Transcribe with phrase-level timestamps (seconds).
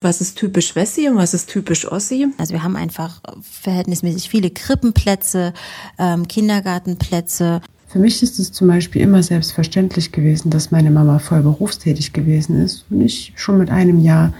[0.00, 2.28] Was ist typisch Wessi und was ist typisch Ossi?
[2.38, 5.52] Also wir haben einfach verhältnismäßig viele Krippenplätze,
[5.98, 7.60] ähm, Kindergartenplätze.
[7.88, 12.62] Für mich ist es zum Beispiel immer selbstverständlich gewesen, dass meine Mama voll berufstätig gewesen
[12.62, 14.32] ist und ich schon mit einem Jahr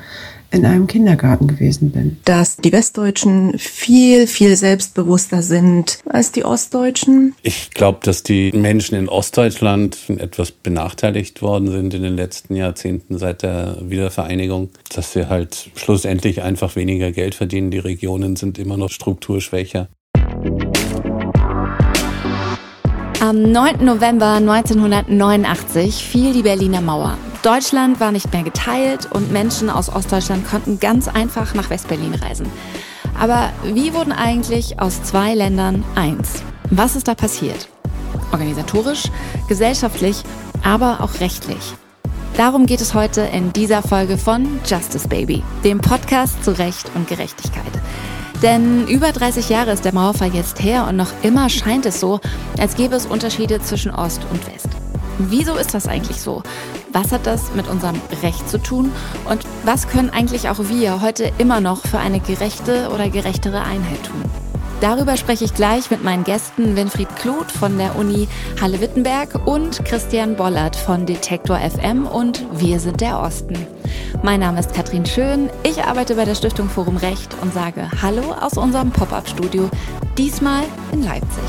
[0.50, 2.18] in einem Kindergarten gewesen bin.
[2.24, 7.34] Dass die Westdeutschen viel, viel selbstbewusster sind als die Ostdeutschen.
[7.42, 13.18] Ich glaube, dass die Menschen in Ostdeutschland etwas benachteiligt worden sind in den letzten Jahrzehnten
[13.18, 14.70] seit der Wiedervereinigung.
[14.94, 17.70] Dass sie halt schlussendlich einfach weniger Geld verdienen.
[17.70, 19.88] Die Regionen sind immer noch strukturschwächer.
[23.20, 23.84] Am 9.
[23.84, 27.18] November 1989 fiel die Berliner Mauer.
[27.42, 32.46] Deutschland war nicht mehr geteilt und Menschen aus Ostdeutschland konnten ganz einfach nach Westberlin reisen.
[33.18, 36.44] Aber wie wurden eigentlich aus zwei Ländern eins?
[36.70, 37.68] Was ist da passiert?
[38.30, 39.08] Organisatorisch,
[39.48, 40.22] gesellschaftlich,
[40.62, 41.74] aber auch rechtlich.
[42.36, 47.08] Darum geht es heute in dieser Folge von Justice Baby, dem Podcast zu Recht und
[47.08, 47.64] Gerechtigkeit.
[48.42, 52.20] Denn über 30 Jahre ist der Mauerfall jetzt her und noch immer scheint es so,
[52.58, 54.68] als gäbe es Unterschiede zwischen Ost und West.
[55.18, 56.44] Wieso ist das eigentlich so?
[56.92, 58.92] Was hat das mit unserem Recht zu tun?
[59.28, 64.04] Und was können eigentlich auch wir heute immer noch für eine gerechte oder gerechtere Einheit
[64.04, 64.22] tun?
[64.80, 68.28] Darüber spreche ich gleich mit meinen Gästen Winfried Kluth von der Uni
[68.60, 73.66] Halle-Wittenberg und Christian Bollert von Detektor FM und Wir sind der Osten.
[74.22, 78.32] Mein Name ist Katrin Schön, ich arbeite bei der Stiftung Forum Recht und sage Hallo
[78.32, 79.70] aus unserem Pop-up-Studio,
[80.18, 81.44] diesmal in Leipzig.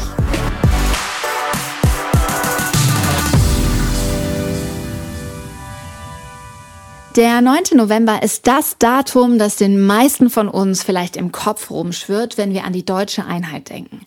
[7.15, 7.61] Der 9.
[7.73, 12.65] November ist das Datum, das den meisten von uns vielleicht im Kopf rumschwirrt, wenn wir
[12.65, 14.05] an die deutsche Einheit denken.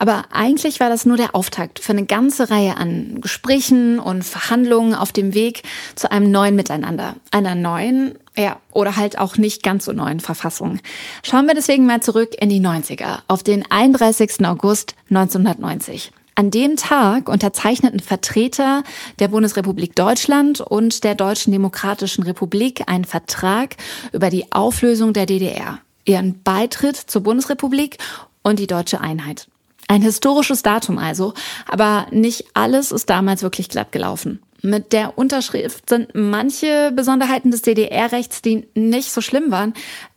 [0.00, 4.94] Aber eigentlich war das nur der Auftakt für eine ganze Reihe an Gesprächen und Verhandlungen
[4.94, 5.62] auf dem Weg
[5.94, 7.16] zu einem neuen Miteinander.
[7.32, 10.78] Einer neuen, ja, oder halt auch nicht ganz so neuen Verfassung.
[11.22, 14.46] Schauen wir deswegen mal zurück in die 90er, auf den 31.
[14.46, 16.12] August 1990.
[16.34, 18.82] An dem Tag unterzeichneten Vertreter
[19.18, 23.76] der Bundesrepublik Deutschland und der Deutschen Demokratischen Republik einen Vertrag
[24.12, 27.98] über die Auflösung der DDR, ihren Beitritt zur Bundesrepublik
[28.42, 29.46] und die deutsche Einheit.
[29.90, 31.34] Ein historisches Datum also,
[31.66, 34.40] aber nicht alles ist damals wirklich glatt gelaufen.
[34.62, 39.74] Mit der Unterschrift sind manche Besonderheiten des DDR-Rechts, die nicht so schlimm waren,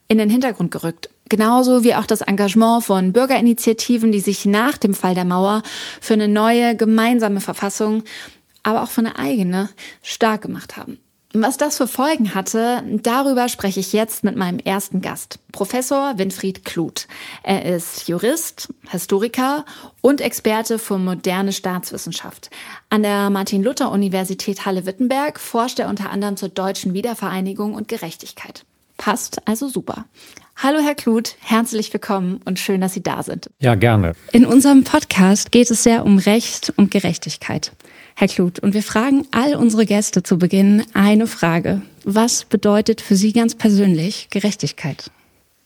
[0.08, 1.10] in den Hintergrund gerückt.
[1.28, 5.64] Genauso wie auch das Engagement von Bürgerinitiativen, die sich nach dem Fall der Mauer
[6.00, 8.04] für eine neue gemeinsame Verfassung,
[8.62, 9.70] aber auch für eine eigene
[10.04, 11.00] stark gemacht haben.
[11.36, 16.64] Was das für Folgen hatte, darüber spreche ich jetzt mit meinem ersten Gast, Professor Winfried
[16.64, 17.08] Kluth.
[17.42, 19.66] Er ist Jurist, Historiker
[20.02, 22.52] und Experte für moderne Staatswissenschaft.
[22.92, 28.64] An der Martin-Luther-Universität Halle-Wittenberg forscht er unter anderem zur deutschen Wiedervereinigung und Gerechtigkeit.
[29.04, 30.06] Passt also super.
[30.56, 33.50] Hallo Herr Kluth, herzlich willkommen und schön, dass Sie da sind.
[33.60, 34.14] Ja, gerne.
[34.32, 37.74] In unserem Podcast geht es sehr um Recht und Gerechtigkeit.
[38.16, 41.82] Herr Kluth, und wir fragen all unsere Gäste zu Beginn eine Frage.
[42.06, 45.12] Was bedeutet für Sie ganz persönlich Gerechtigkeit?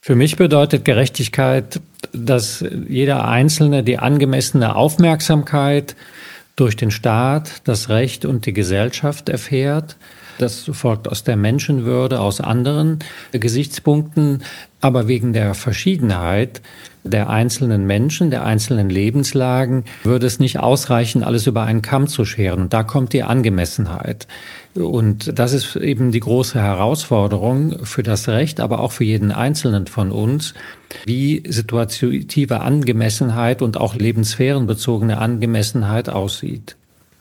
[0.01, 1.79] Für mich bedeutet Gerechtigkeit,
[2.13, 5.95] dass jeder Einzelne die angemessene Aufmerksamkeit
[6.55, 9.95] durch den Staat, das Recht und die Gesellschaft erfährt,
[10.37, 12.99] das folgt aus der Menschenwürde, aus anderen
[13.31, 14.43] Gesichtspunkten,
[14.81, 16.61] aber wegen der Verschiedenheit
[17.03, 22.25] der einzelnen Menschen, der einzelnen Lebenslagen, würde es nicht ausreichen, alles über einen Kamm zu
[22.25, 22.69] scheren.
[22.69, 24.27] Da kommt die Angemessenheit.
[24.75, 29.87] Und das ist eben die große Herausforderung für das Recht, aber auch für jeden Einzelnen
[29.87, 30.53] von uns,
[31.05, 36.75] wie situative Angemessenheit und auch lebenssphärenbezogene Angemessenheit aussieht.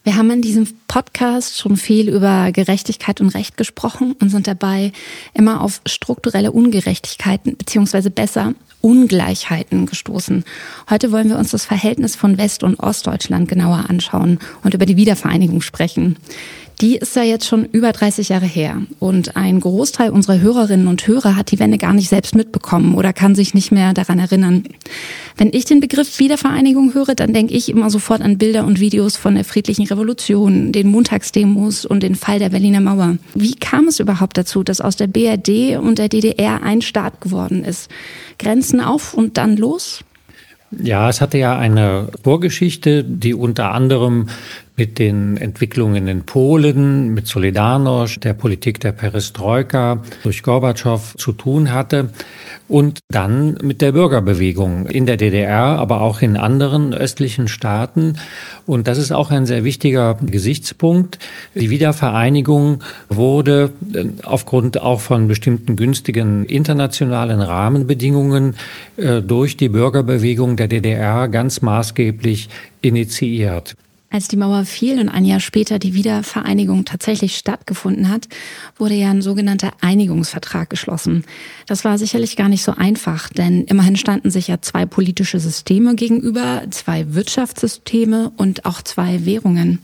[0.07, 4.93] Wir haben in diesem Podcast schon viel über Gerechtigkeit und Recht gesprochen und sind dabei
[5.35, 10.45] immer auf strukturelle Ungerechtigkeiten beziehungsweise besser Ungleichheiten gestoßen.
[10.89, 14.97] Heute wollen wir uns das Verhältnis von West- und Ostdeutschland genauer anschauen und über die
[14.97, 16.19] Wiedervereinigung sprechen.
[16.81, 18.83] Die ist ja jetzt schon über 30 Jahre her.
[18.99, 23.15] Und ein Großteil unserer Hörerinnen und Hörer hat die Wende gar nicht selbst mitbekommen oder
[23.15, 24.65] kann sich nicht mehr daran erinnern.
[25.39, 29.17] Wenn ich den Begriff Wiedervereinigung höre, dann denke ich immer sofort an Bilder und Videos
[29.17, 33.17] von der friedlichen Revolution, den Montagsdemos und den Fall der Berliner Mauer.
[33.35, 37.65] Wie kam es überhaupt dazu, dass aus der BRD und der DDR ein Staat geworden
[37.65, 37.91] ist?
[38.39, 40.05] Grenzen auf und dann los?
[40.71, 44.29] Ja, es hatte ja eine Vorgeschichte, die unter anderem
[44.77, 51.73] mit den Entwicklungen in Polen, mit Solidarność, der Politik der Perestroika durch Gorbatschow zu tun
[51.73, 52.11] hatte
[52.69, 58.19] und dann mit der Bürgerbewegung in der DDR, aber auch in anderen östlichen Staaten.
[58.67, 61.19] Und das ist auch ein sehr wichtiger Gesichtspunkt.
[61.55, 68.57] Die Wiedervereinigung wurde äh, aufgrund auch von bestimmten günstigen internationalen Rahmenbedingungen
[68.97, 72.49] äh, durch die Bürgerbewegung der DDR ganz maßgeblich
[72.83, 73.77] initiiert.
[74.09, 78.29] Als die Mauer fiel und ein Jahr später die Wiedervereinigung tatsächlich stattgefunden hat,
[78.77, 81.25] wurde ja ein sogenannter Einigungsvertrag geschlossen.
[81.67, 85.97] Das war sicherlich gar nicht so einfach, denn immerhin standen sich ja zwei politische Systeme
[85.97, 89.81] gegenüber, zwei Wirtschaftssysteme und auch zwei Währungen.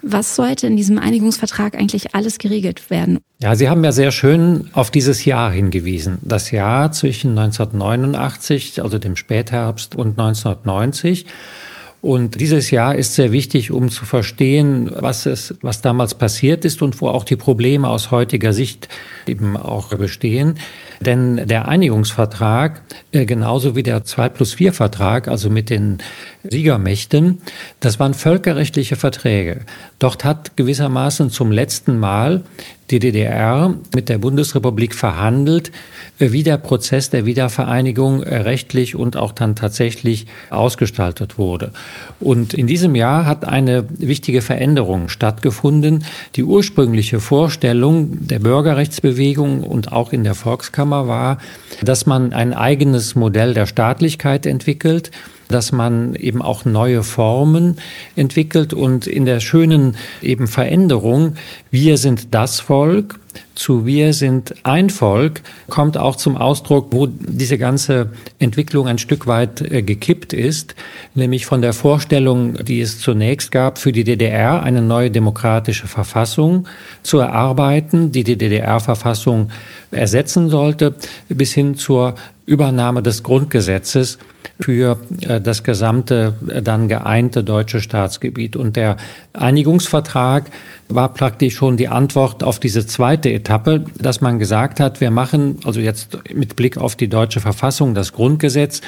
[0.00, 3.18] Was sollte in diesem Einigungsvertrag eigentlich alles geregelt werden?
[3.40, 6.18] Ja, Sie haben ja sehr schön auf dieses Jahr hingewiesen.
[6.22, 11.26] Das Jahr zwischen 1989, also dem Spätherbst und 1990.
[12.00, 16.80] Und dieses Jahr ist sehr wichtig, um zu verstehen, was es, was damals passiert ist
[16.80, 18.88] und wo auch die Probleme aus heutiger Sicht
[19.26, 20.54] eben auch bestehen.
[21.00, 25.98] Denn der Einigungsvertrag, äh, genauso wie der 2 plus 4 Vertrag, also mit den
[26.44, 27.40] Siegermächten,
[27.80, 29.62] das waren völkerrechtliche Verträge.
[29.98, 32.44] Dort hat gewissermaßen zum letzten Mal
[32.90, 35.70] die DDR mit der Bundesrepublik verhandelt,
[36.18, 41.72] wie der Prozess der Wiedervereinigung rechtlich und auch dann tatsächlich ausgestaltet wurde.
[42.18, 46.04] Und in diesem Jahr hat eine wichtige Veränderung stattgefunden.
[46.34, 51.38] Die ursprüngliche Vorstellung der Bürgerrechtsbewegung und auch in der Volkskammer war,
[51.82, 55.10] dass man ein eigenes Modell der Staatlichkeit entwickelt,
[55.48, 57.76] dass man eben auch neue Formen
[58.16, 61.34] entwickelt und in der schönen eben Veränderung,
[61.70, 63.18] wir sind das Volk,
[63.58, 69.26] zu wir sind ein Volk kommt auch zum Ausdruck, wo diese ganze Entwicklung ein Stück
[69.26, 70.76] weit äh, gekippt ist,
[71.14, 76.68] nämlich von der Vorstellung, die es zunächst gab, für die DDR eine neue demokratische Verfassung
[77.02, 79.50] zu erarbeiten, die die DDR-Verfassung
[79.90, 80.94] ersetzen sollte,
[81.28, 82.14] bis hin zur
[82.46, 84.18] Übernahme des Grundgesetzes
[84.60, 88.56] für äh, das gesamte äh, dann geeinte deutsche Staatsgebiet.
[88.56, 88.96] Und der
[89.32, 90.50] Einigungsvertrag
[90.88, 95.58] war praktisch schon die Antwort auf diese zweite Etappe, dass man gesagt hat, wir machen
[95.64, 98.80] also jetzt mit Blick auf die deutsche Verfassung das Grundgesetz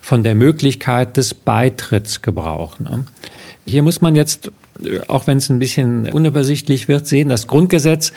[0.00, 2.78] von der Möglichkeit des Beitritts Gebrauch.
[2.80, 3.04] Ne?
[3.66, 4.50] Hier muss man jetzt,
[4.82, 8.12] äh, auch wenn es ein bisschen unübersichtlich wird, sehen, das Grundgesetz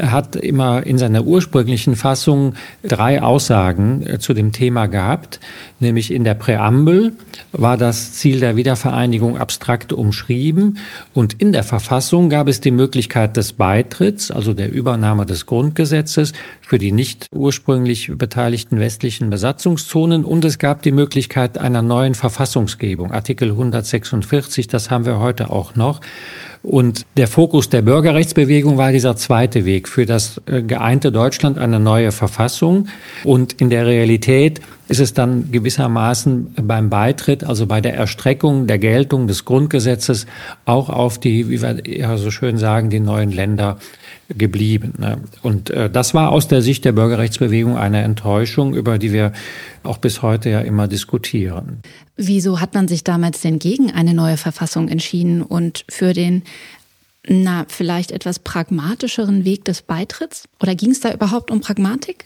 [0.00, 5.40] hat immer in seiner ursprünglichen Fassung drei Aussagen äh, zu dem Thema gehabt,
[5.80, 7.12] nämlich in der Präambel
[7.52, 10.78] war das Ziel der Wiedervereinigung abstrakt umschrieben.
[11.12, 16.32] Und in der Verfassung gab es die Möglichkeit des Beitritts, also der Übernahme des Grundgesetzes
[16.62, 20.24] für die nicht ursprünglich beteiligten westlichen Besatzungszonen.
[20.24, 25.74] Und es gab die Möglichkeit einer neuen Verfassungsgebung, Artikel 146, das haben wir heute auch
[25.74, 26.00] noch.
[26.62, 31.80] Und der Fokus der Bürgerrechtsbewegung war dieser zweite Weg für das äh, geeinte Deutschland, eine
[31.80, 32.86] neue Verfassung.
[33.24, 38.78] Und in der Realität ist es dann gewissermaßen beim Beitritt, also bei der Erstreckung der
[38.78, 40.26] Geltung des Grundgesetzes
[40.64, 43.78] auch auf die, wie wir ja so schön sagen, die neuen Länder
[44.36, 44.94] geblieben.
[44.98, 45.18] Ne?
[45.42, 49.32] Und äh, das war aus der Sicht der Bürgerrechtsbewegung eine Enttäuschung, über die wir
[49.82, 51.82] auch bis heute ja immer diskutieren.
[52.16, 56.42] Wieso hat man sich damals denn gegen eine neue Verfassung entschieden und für den
[57.28, 60.48] na, vielleicht etwas pragmatischeren Weg des Beitritts?
[60.60, 62.24] Oder ging es da überhaupt um Pragmatik?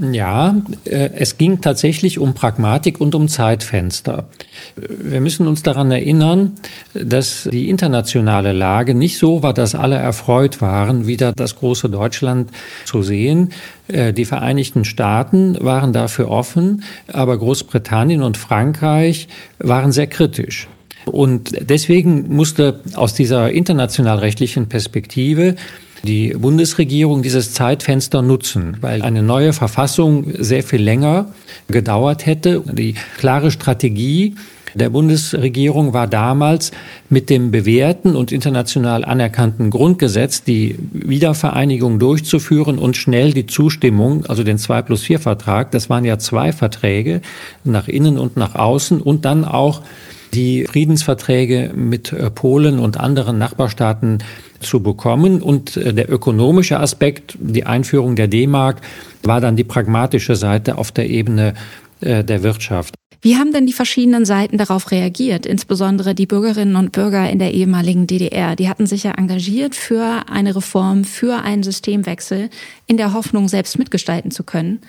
[0.00, 4.26] Ja, äh, es ging tatsächlich um Pragmatik und um Zeitfenster.
[4.74, 6.52] Wir müssen uns daran erinnern,
[6.94, 12.50] dass die internationale Lage nicht so war, dass alle erfreut waren, wieder das große Deutschland
[12.86, 13.50] zu sehen.
[13.88, 19.28] Äh, die Vereinigten Staaten waren dafür offen, aber Großbritannien und Frankreich
[19.58, 20.68] waren sehr kritisch.
[21.04, 25.56] Und deswegen musste aus dieser international rechtlichen Perspektive
[26.04, 31.26] die Bundesregierung dieses Zeitfenster nutzen, weil eine neue Verfassung sehr viel länger
[31.68, 32.62] gedauert hätte.
[32.72, 34.34] Die klare Strategie
[34.74, 36.72] der Bundesregierung war damals
[37.10, 44.44] mit dem bewährten und international anerkannten Grundgesetz die Wiedervereinigung durchzuführen und schnell die Zustimmung, also
[44.44, 47.20] den 2 plus 4 Vertrag, das waren ja zwei Verträge,
[47.64, 49.82] nach innen und nach außen und dann auch
[50.32, 54.18] die Friedensverträge mit Polen und anderen Nachbarstaaten
[54.62, 55.42] zu bekommen.
[55.42, 58.80] Und äh, der ökonomische Aspekt, die Einführung der D-Mark,
[59.22, 61.54] war dann die pragmatische Seite auf der Ebene
[62.00, 62.94] äh, der Wirtschaft.
[63.24, 67.54] Wie haben denn die verschiedenen Seiten darauf reagiert, insbesondere die Bürgerinnen und Bürger in der
[67.54, 68.56] ehemaligen DDR?
[68.56, 72.50] Die hatten sich ja engagiert für eine Reform, für einen Systemwechsel,
[72.88, 74.80] in der Hoffnung, selbst mitgestalten zu können.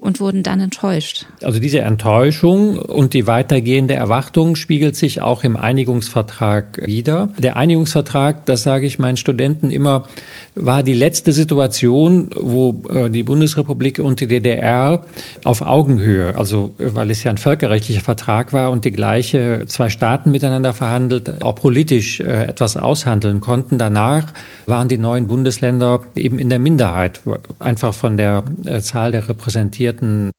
[0.00, 1.26] Und wurden dann enttäuscht.
[1.42, 7.30] Also diese Enttäuschung und die weitergehende Erwartung spiegelt sich auch im Einigungsvertrag wider.
[7.36, 10.06] Der Einigungsvertrag, das sage ich meinen Studenten immer,
[10.54, 15.04] war die letzte Situation, wo äh, die Bundesrepublik und die DDR
[15.42, 20.30] auf Augenhöhe, also weil es ja ein völkerrechtlicher Vertrag war und die gleiche zwei Staaten
[20.30, 23.78] miteinander verhandelt, auch politisch äh, etwas aushandeln konnten.
[23.78, 24.32] Danach
[24.66, 27.20] waren die neuen Bundesländer eben in der Minderheit,
[27.58, 29.87] einfach von der äh, Zahl der repräsentierten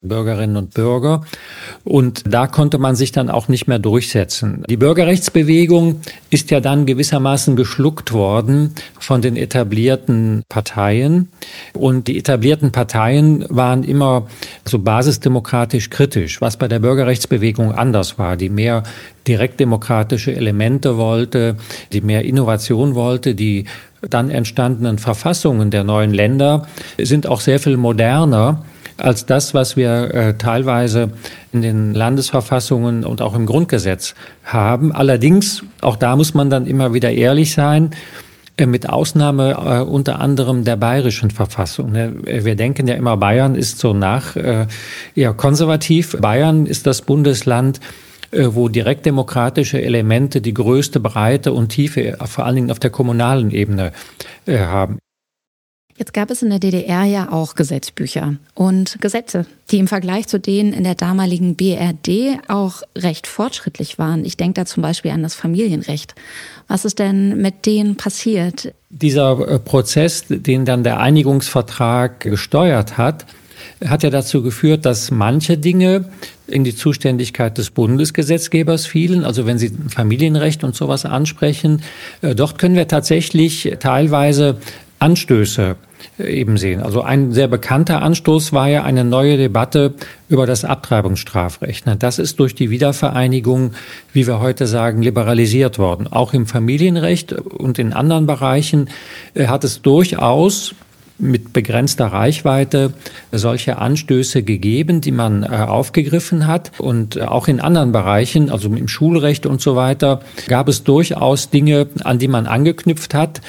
[0.01, 1.21] Bürgerinnen und Bürger.
[1.83, 4.63] Und da konnte man sich dann auch nicht mehr durchsetzen.
[4.69, 11.29] Die Bürgerrechtsbewegung ist ja dann gewissermaßen geschluckt worden von den etablierten Parteien.
[11.73, 14.27] Und die etablierten Parteien waren immer
[14.65, 18.83] so basisdemokratisch kritisch, was bei der Bürgerrechtsbewegung anders war, die mehr
[19.27, 21.55] direktdemokratische Elemente wollte,
[21.93, 23.65] die mehr Innovation wollte, die
[24.01, 28.63] dann entstandenen Verfassungen der neuen Länder sind auch sehr viel moderner
[28.99, 31.11] als das, was wir äh, teilweise
[31.51, 34.91] in den Landesverfassungen und auch im Grundgesetz haben.
[34.91, 37.91] Allerdings, auch da muss man dann immer wieder ehrlich sein,
[38.57, 41.91] äh, mit Ausnahme äh, unter anderem der bayerischen Verfassung.
[41.91, 42.13] Ne?
[42.23, 44.67] Wir denken ja immer, Bayern ist so nach äh,
[45.15, 46.17] eher konservativ.
[46.19, 47.79] Bayern ist das Bundesland,
[48.31, 53.51] äh, wo direktdemokratische Elemente die größte Breite und Tiefe, vor allen Dingen auf der kommunalen
[53.51, 53.91] Ebene,
[54.45, 54.99] äh, haben.
[55.99, 60.39] Jetzt gab es in der DDR ja auch Gesetzbücher und Gesetze, die im Vergleich zu
[60.39, 64.23] denen in der damaligen BRD auch recht fortschrittlich waren.
[64.23, 66.15] Ich denke da zum Beispiel an das Familienrecht.
[66.69, 68.73] Was ist denn mit denen passiert?
[68.89, 73.25] Dieser äh, Prozess, den dann der Einigungsvertrag gesteuert hat,
[73.85, 76.05] hat ja dazu geführt, dass manche Dinge
[76.47, 79.25] in die Zuständigkeit des Bundesgesetzgebers fielen.
[79.25, 81.81] Also wenn Sie Familienrecht und sowas ansprechen,
[82.21, 84.59] äh, dort können wir tatsächlich teilweise
[84.99, 85.75] Anstöße
[86.17, 86.81] äh, eben sehen.
[86.81, 89.93] Also ein sehr bekannter Anstoß war ja eine neue Debatte
[90.27, 91.85] über das Abtreibungsstrafrecht.
[91.99, 93.73] Das ist durch die Wiedervereinigung,
[94.13, 96.07] wie wir heute sagen, liberalisiert worden.
[96.07, 98.89] Auch im Familienrecht und in anderen Bereichen
[99.33, 100.75] äh, hat es durchaus
[101.19, 102.93] mit begrenzter Reichweite
[103.31, 106.71] solche Anstöße gegeben, die man äh, aufgegriffen hat.
[106.79, 111.87] Und auch in anderen Bereichen, also im Schulrecht und so weiter, gab es durchaus Dinge,
[112.03, 113.41] an die man angeknüpft hat.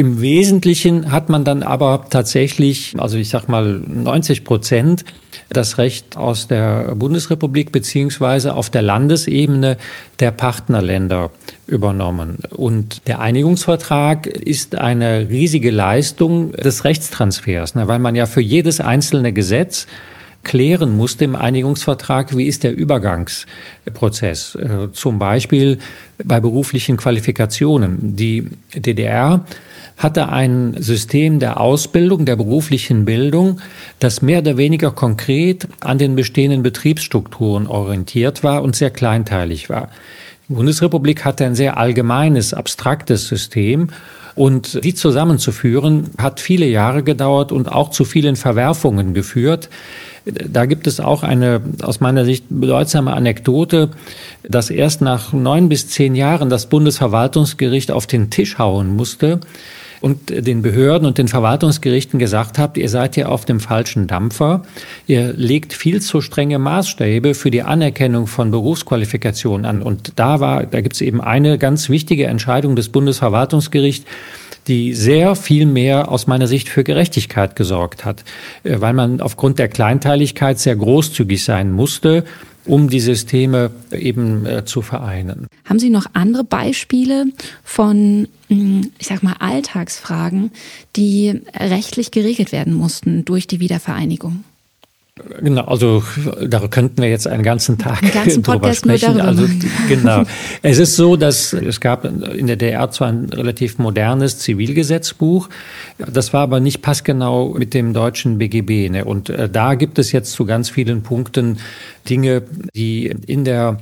[0.00, 5.04] Im Wesentlichen hat man dann aber tatsächlich, also ich sag mal 90 Prozent
[5.48, 9.76] das Recht aus der Bundesrepublik beziehungsweise auf der Landesebene
[10.20, 11.32] der Partnerländer
[11.66, 12.38] übernommen.
[12.50, 18.80] Und der Einigungsvertrag ist eine riesige Leistung des Rechtstransfers, ne, weil man ja für jedes
[18.80, 19.88] einzelne Gesetz
[20.44, 24.54] klären musste im Einigungsvertrag, wie ist der Übergangsprozess.
[24.54, 25.78] Äh, zum Beispiel
[26.22, 28.14] bei beruflichen Qualifikationen.
[28.14, 29.44] Die DDR
[29.98, 33.60] hatte ein System der Ausbildung, der beruflichen Bildung,
[33.98, 39.90] das mehr oder weniger konkret an den bestehenden Betriebsstrukturen orientiert war und sehr kleinteilig war.
[40.48, 43.88] Die Bundesrepublik hatte ein sehr allgemeines, abstraktes System
[44.38, 49.68] und die zusammenzuführen hat viele Jahre gedauert und auch zu vielen Verwerfungen geführt.
[50.24, 53.90] Da gibt es auch eine aus meiner Sicht bedeutsame Anekdote,
[54.48, 59.40] dass erst nach neun bis zehn Jahren das Bundesverwaltungsgericht auf den Tisch hauen musste,
[60.00, 64.62] und den Behörden und den Verwaltungsgerichten gesagt habt, ihr seid hier auf dem falschen Dampfer.
[65.06, 69.82] Ihr legt viel zu strenge Maßstäbe für die Anerkennung von Berufsqualifikationen an.
[69.82, 74.06] Und da war, da gibt es eben eine ganz wichtige Entscheidung des Bundesverwaltungsgerichts,
[74.68, 78.22] die sehr viel mehr aus meiner Sicht für Gerechtigkeit gesorgt hat,
[78.64, 82.24] äh, weil man aufgrund der Kleinteiligkeit sehr großzügig sein musste
[82.68, 85.46] um die Systeme eben äh, zu vereinen.
[85.64, 87.26] Haben Sie noch andere Beispiele
[87.64, 90.52] von, hm, ich sag mal, Alltagsfragen,
[90.94, 94.44] die rechtlich geregelt werden mussten durch die Wiedervereinigung?
[95.40, 96.02] Genau, also
[96.46, 99.18] da könnten wir jetzt einen ganzen Tag einen ganzen drüber sprechen.
[99.18, 99.24] Darüber.
[99.24, 99.46] Also
[99.88, 100.22] genau.
[100.62, 105.48] Es ist so, dass es gab in der DR zwar ein relativ modernes Zivilgesetzbuch,
[105.98, 108.90] das war aber nicht passgenau mit dem deutschen BGB.
[108.90, 109.04] Ne?
[109.04, 111.58] Und äh, da gibt es jetzt zu ganz vielen Punkten
[112.08, 112.42] Dinge,
[112.74, 113.78] die in der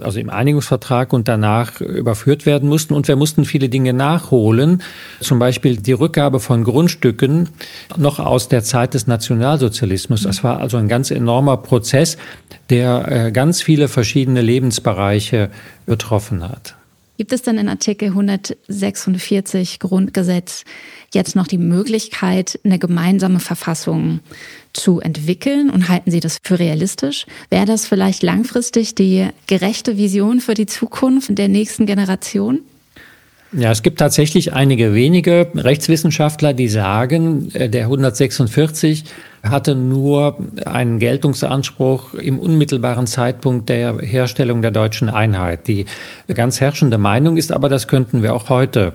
[0.00, 2.94] also im Einigungsvertrag und danach überführt werden mussten.
[2.94, 4.82] Und wir mussten viele Dinge nachholen.
[5.20, 7.48] Zum Beispiel die Rückgabe von Grundstücken
[7.96, 10.22] noch aus der Zeit des Nationalsozialismus.
[10.22, 12.16] Das war also ein ganz enormer Prozess,
[12.70, 15.50] der äh, ganz viele verschiedene Lebensbereiche
[15.86, 16.76] betroffen hat.
[17.18, 20.64] Gibt es denn in Artikel 146 Grundgesetz
[21.14, 24.20] jetzt noch die Möglichkeit, eine gemeinsame Verfassung
[24.72, 27.26] zu entwickeln und halten Sie das für realistisch?
[27.50, 32.60] Wäre das vielleicht langfristig die gerechte Vision für die Zukunft der nächsten Generation?
[33.52, 39.04] Ja, es gibt tatsächlich einige wenige Rechtswissenschaftler, die sagen, äh, der 146
[39.42, 45.66] hatte nur einen Geltungsanspruch im unmittelbaren Zeitpunkt der Herstellung der deutschen Einheit.
[45.66, 45.86] Die
[46.32, 48.94] ganz herrschende Meinung ist aber, das könnten wir auch heute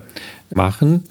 [0.54, 1.04] machen.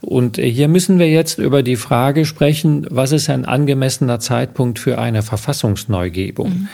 [0.00, 4.98] Und hier müssen wir jetzt über die Frage sprechen, was ist ein angemessener Zeitpunkt für
[4.98, 6.48] eine Verfassungsneugebung?
[6.48, 6.68] Mhm.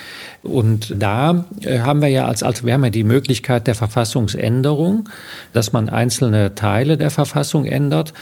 [0.45, 5.09] Und da äh, haben wir ja als, als wir haben ja die Möglichkeit der Verfassungsänderung,
[5.53, 8.13] dass man einzelne Teile der Verfassung ändert.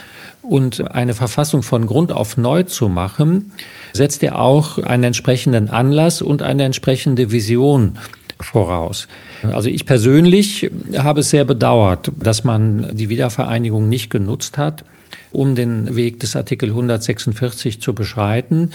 [0.41, 3.53] Und eine Verfassung von Grund auf neu zu machen,
[3.93, 7.99] setzt ja auch einen entsprechenden Anlass und eine entsprechende Vision
[8.41, 9.09] voraus.
[9.43, 14.85] Also ich persönlich habe es sehr bedauert, dass man die Wiedervereinigung nicht genutzt hat,
[15.33, 18.71] um den Weg des Artikel 146 zu beschreiten.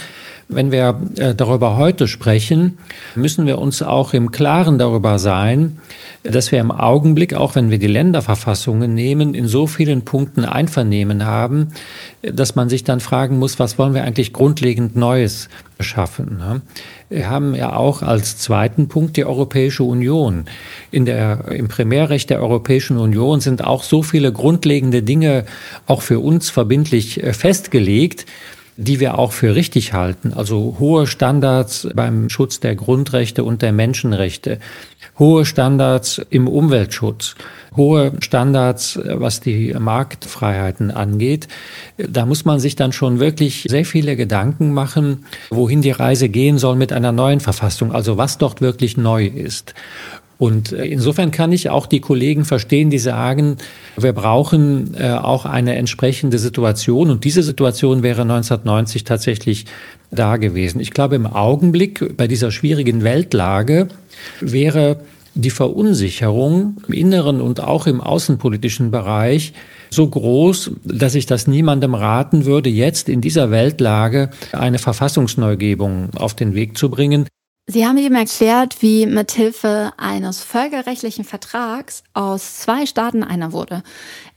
[0.49, 2.77] Wenn wir äh, darüber heute sprechen,
[3.15, 5.77] müssen wir uns auch im Klaren darüber sein,
[6.23, 11.25] dass wir im Augenblick, auch wenn wir die Länderverfassungen nehmen, in so vielen Punkten Einvernehmen
[11.25, 11.69] haben,
[12.21, 15.49] dass man sich dann fragen muss, was wollen wir eigentlich grundlegend Neues
[15.79, 16.37] schaffen.
[16.37, 16.61] Ne?
[17.09, 20.45] Wir haben ja auch als zweiten Punkt die Europäische Union.
[20.91, 25.45] In der, Im Primärrecht der Europäischen Union sind auch so viele grundlegende Dinge
[25.85, 28.25] auch für uns verbindlich äh, festgelegt,
[28.77, 30.33] die wir auch für richtig halten.
[30.33, 34.59] Also hohe Standards beim Schutz der Grundrechte und der Menschenrechte,
[35.17, 37.35] hohe Standards im Umweltschutz,
[37.75, 41.47] hohe Standards, was die Marktfreiheiten angeht.
[41.97, 46.59] Da muss man sich dann schon wirklich sehr viele Gedanken machen, wohin die Reise gehen
[46.59, 49.73] soll mit einer neuen Verfassung, also was dort wirklich neu ist.
[50.37, 53.57] Und insofern kann ich auch die Kollegen verstehen, die sagen,
[53.97, 57.09] wir brauchen äh, auch eine entsprechende Situation.
[57.09, 59.65] Und diese Situation wäre 1990 tatsächlich
[60.11, 60.79] da gewesen.
[60.79, 63.87] Ich glaube, im Augenblick bei dieser schwierigen Weltlage
[64.39, 64.99] wäre
[65.33, 69.53] die Verunsicherung im inneren und auch im außenpolitischen Bereich
[69.89, 76.33] so groß, dass ich das niemandem raten würde, jetzt in dieser Weltlage eine Verfassungsneugebung auf
[76.33, 77.27] den Weg zu bringen.
[77.69, 83.83] Sie haben eben erklärt, wie mithilfe eines völkerrechtlichen Vertrags aus zwei Staaten einer wurde.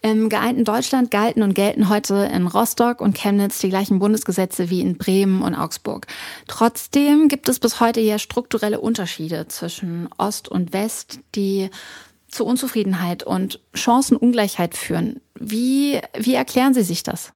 [0.03, 4.81] Im geeinten Deutschland galten und gelten heute in Rostock und Chemnitz die gleichen Bundesgesetze wie
[4.81, 6.09] in Bremen und Augsburg.
[6.49, 11.71] Trotzdem gibt es bis heute ja strukturelle Unterschiede zwischen Ost und West, die
[12.27, 15.21] zu Unzufriedenheit und Chancenungleichheit führen.
[15.39, 17.33] Wie, wie erklären Sie sich das?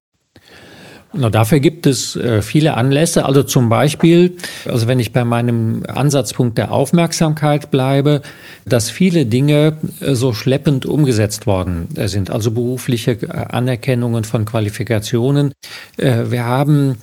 [1.17, 3.25] Na, dafür gibt es äh, viele Anlässe.
[3.25, 8.23] Also zum Beispiel, also wenn ich bei meinem Ansatzpunkt der Aufmerksamkeit bleibe,
[8.65, 12.31] dass viele Dinge äh, so schleppend umgesetzt worden äh, sind.
[12.31, 15.53] Also berufliche äh, Anerkennungen von Qualifikationen.
[15.97, 16.97] Äh, wir haben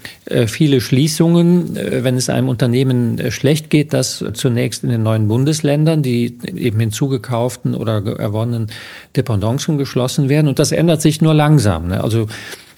[0.47, 6.37] viele Schließungen, wenn es einem Unternehmen schlecht geht, das zunächst in den neuen Bundesländern, die
[6.55, 8.67] eben hinzugekauften oder erwonnenen
[9.15, 10.47] Dependancen geschlossen werden.
[10.47, 11.87] Und das ändert sich nur langsam.
[11.87, 12.01] Ne?
[12.01, 12.27] Also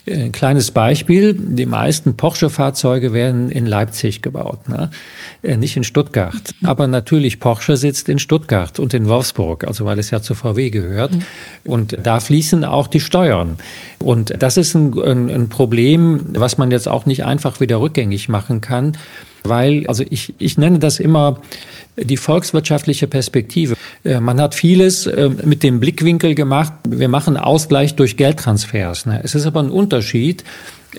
[0.08, 1.34] ein kleines Beispiel.
[1.34, 4.90] Die meisten Porsche-Fahrzeuge werden in Leipzig gebaut, ne?
[5.42, 6.54] Äh, nicht in Stuttgart.
[6.64, 10.70] Aber natürlich, Porsche sitzt in Stuttgart und in Wolfsburg, also weil es ja zu VW
[10.70, 11.12] gehört.
[11.64, 13.58] Und da fließen auch die Steuern.
[14.00, 18.30] Und das ist ein, ein, ein Problem, was man jetzt auch nicht einfach wieder rückgängig
[18.30, 18.98] machen kann
[19.44, 21.40] weil, also ich, ich nenne das immer
[21.98, 23.76] die volkswirtschaftliche Perspektive.
[24.04, 29.06] Äh, man hat vieles äh, mit dem Blickwinkel gemacht, wir machen Ausgleich durch Geldtransfers.
[29.06, 29.22] Ne?
[29.24, 30.44] Es ist aber ein Unterschied,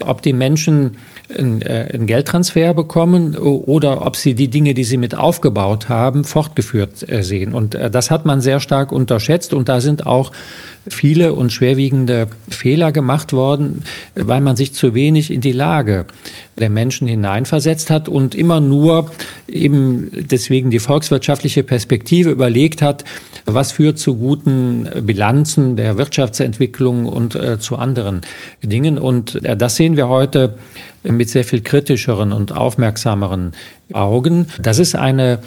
[0.00, 0.96] ob die Menschen
[1.36, 6.24] einen, äh, einen Geldtransfer bekommen oder ob sie die Dinge, die sie mit aufgebaut haben,
[6.24, 7.54] fortgeführt sehen.
[7.54, 10.32] Und das hat man sehr stark unterschätzt und da sind auch
[10.88, 16.06] viele und schwerwiegende Fehler gemacht worden, weil man sich zu wenig in die Lage
[16.58, 19.10] der Menschen hineinversetzt hat und immer nur
[19.48, 23.04] eben deswegen die volkswirtschaftliche Perspektive überlegt hat,
[23.46, 28.22] was führt zu guten Bilanzen der Wirtschaftsentwicklung und äh, zu anderen
[28.62, 28.98] Dingen.
[28.98, 30.56] Und äh, das sehen wir heute
[31.02, 33.52] mit sehr viel kritischeren und aufmerksameren
[33.92, 34.46] Augen.
[34.60, 35.40] Das ist eine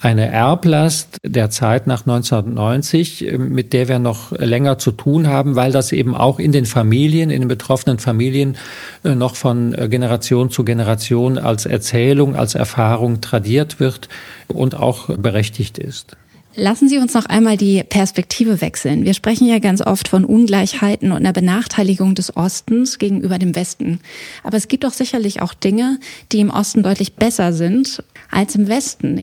[0.00, 5.56] eine Erblast der Zeit nach 1990, äh, mit der wir noch länger zu tun haben,
[5.56, 8.56] weil das eben auch in den Familien, in den betroffenen Familien
[9.04, 14.08] äh, noch von äh, Generation zu Generation als Erzählung, als Erfahrung tradiert wird
[14.46, 16.16] und auch berechtigt ist.
[16.54, 19.04] Lassen Sie uns noch einmal die Perspektive wechseln.
[19.04, 24.00] Wir sprechen ja ganz oft von Ungleichheiten und einer Benachteiligung des Ostens gegenüber dem Westen.
[24.42, 26.00] Aber es gibt doch sicherlich auch Dinge,
[26.32, 29.20] die im Osten deutlich besser sind als im Westen.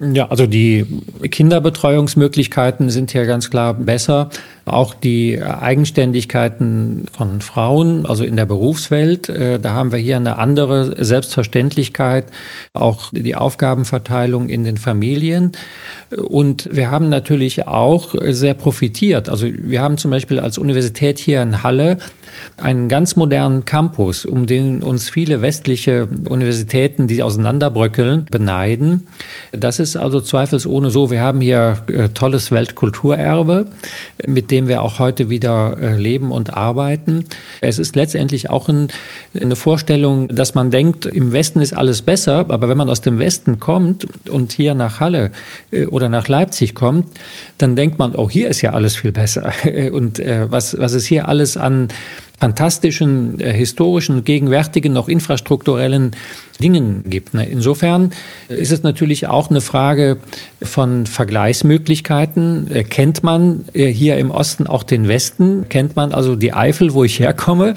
[0.00, 0.84] Ja, also die
[1.30, 4.30] Kinderbetreuungsmöglichkeiten sind hier ganz klar besser
[4.72, 9.28] auch die Eigenständigkeiten von Frauen, also in der Berufswelt.
[9.28, 12.26] Äh, da haben wir hier eine andere Selbstverständlichkeit,
[12.72, 15.52] auch die Aufgabenverteilung in den Familien.
[16.16, 19.28] Und wir haben natürlich auch sehr profitiert.
[19.28, 21.98] Also wir haben zum Beispiel als Universität hier in Halle
[22.56, 29.06] einen ganz modernen Campus, um den uns viele westliche Universitäten, die auseinanderbröckeln, beneiden.
[29.52, 31.10] Das ist also zweifelsohne so.
[31.10, 33.66] Wir haben hier äh, tolles Weltkulturerbe,
[34.26, 37.24] mit dem wir auch heute wieder äh, leben und arbeiten.
[37.60, 38.88] Es ist letztendlich auch ein,
[39.38, 43.18] eine Vorstellung, dass man denkt, im Westen ist alles besser, aber wenn man aus dem
[43.18, 45.30] Westen kommt und hier nach Halle
[45.70, 47.06] äh, oder nach Leipzig kommt,
[47.58, 49.52] dann denkt man, oh, hier ist ja alles viel besser.
[49.92, 51.88] Und was, was es hier alles an
[52.40, 56.12] fantastischen, äh, historischen, gegenwärtigen, noch infrastrukturellen
[56.60, 57.34] Dingen gibt.
[57.34, 57.46] Ne?
[57.46, 58.12] Insofern
[58.48, 60.16] ist es natürlich auch eine Frage
[60.62, 62.70] von Vergleichsmöglichkeiten.
[62.72, 65.68] Äh, kennt man äh, hier im Osten auch den Westen?
[65.68, 67.74] Kennt man also die Eifel, wo ich herkomme?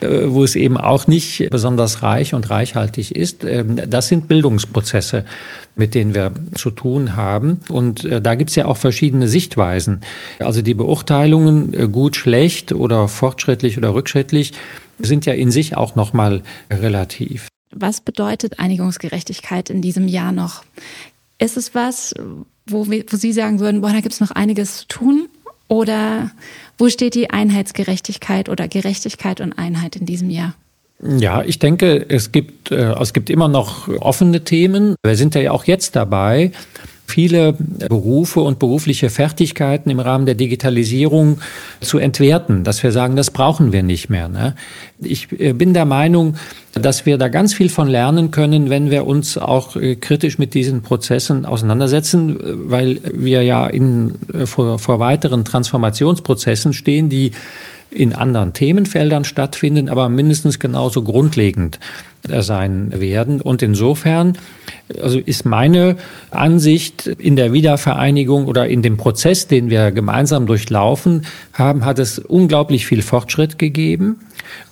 [0.00, 3.44] Äh, wo es eben auch nicht besonders reich und reichhaltig ist.
[3.44, 5.24] Ähm, das sind Bildungsprozesse,
[5.74, 7.60] mit denen wir zu tun haben.
[7.68, 10.00] Und äh, da gibt es ja auch verschiedene Sichtweisen.
[10.38, 14.52] Also die Beurteilungen äh, gut, schlecht oder fortschrittlich oder rückschrittlich
[14.98, 17.48] sind ja in sich auch nochmal relativ.
[17.70, 20.64] Was bedeutet Einigungsgerechtigkeit in diesem Jahr noch?
[21.38, 22.14] Ist es was,
[22.66, 25.28] wo, wo Sie sagen würden, boah, da gibt es noch einiges zu tun?
[25.68, 26.30] Oder
[26.78, 30.54] wo steht die Einheitsgerechtigkeit oder Gerechtigkeit und Einheit in diesem Jahr?
[31.02, 34.94] Ja, ich denke, es gibt, äh, es gibt immer noch offene Themen.
[35.04, 36.52] Wir sind ja auch jetzt dabei,
[37.06, 41.38] viele Berufe und berufliche Fertigkeiten im Rahmen der Digitalisierung
[41.80, 44.28] zu entwerten, dass wir sagen, das brauchen wir nicht mehr.
[44.28, 44.54] Ne?
[45.00, 46.36] Ich äh, bin der Meinung,
[46.72, 50.54] dass wir da ganz viel von lernen können, wenn wir uns auch äh, kritisch mit
[50.54, 52.38] diesen Prozessen auseinandersetzen,
[52.68, 57.32] weil wir ja in, äh, vor, vor weiteren Transformationsprozessen stehen, die
[57.96, 61.78] in anderen Themenfeldern stattfinden, aber mindestens genauso grundlegend
[62.28, 63.40] sein werden.
[63.40, 64.36] Und insofern
[65.00, 65.96] also ist meine
[66.30, 72.18] Ansicht in der Wiedervereinigung oder in dem Prozess, den wir gemeinsam durchlaufen haben, hat es
[72.18, 74.20] unglaublich viel Fortschritt gegeben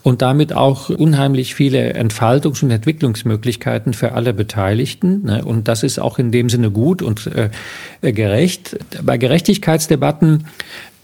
[0.03, 5.25] und damit auch unheimlich viele Entfaltungs- und Entwicklungsmöglichkeiten für alle Beteiligten.
[5.25, 5.45] Ne?
[5.45, 8.77] Und das ist auch in dem Sinne gut und äh, gerecht.
[9.03, 10.45] Bei Gerechtigkeitsdebatten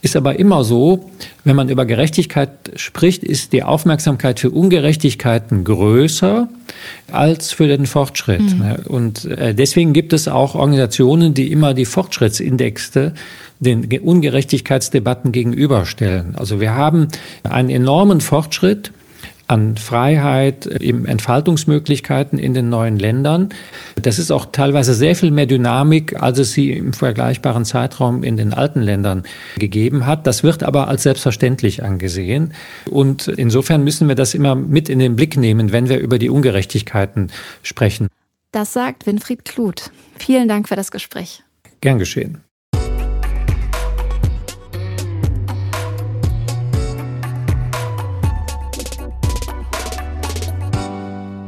[0.01, 1.09] ist aber immer so,
[1.43, 6.47] wenn man über Gerechtigkeit spricht, ist die Aufmerksamkeit für Ungerechtigkeiten größer
[7.11, 8.41] als für den Fortschritt.
[8.41, 8.77] Mhm.
[8.87, 13.13] Und äh, deswegen gibt es auch Organisationen, die immer die Fortschrittsindexe
[13.59, 16.35] den Ungerechtigkeitsdebatten gegenüberstellen.
[16.35, 17.09] Also wir haben
[17.43, 18.91] einen enormen Fortschritt
[19.51, 23.49] an Freiheit, eben Entfaltungsmöglichkeiten in den neuen Ländern.
[24.01, 28.37] Das ist auch teilweise sehr viel mehr Dynamik, als es sie im vergleichbaren Zeitraum in
[28.37, 29.23] den alten Ländern
[29.57, 30.25] gegeben hat.
[30.25, 32.53] Das wird aber als selbstverständlich angesehen.
[32.89, 36.29] Und insofern müssen wir das immer mit in den Blick nehmen, wenn wir über die
[36.29, 37.29] Ungerechtigkeiten
[37.61, 38.07] sprechen.
[38.53, 39.91] Das sagt Winfried Kluth.
[40.17, 41.43] Vielen Dank für das Gespräch.
[41.81, 42.41] Gern geschehen.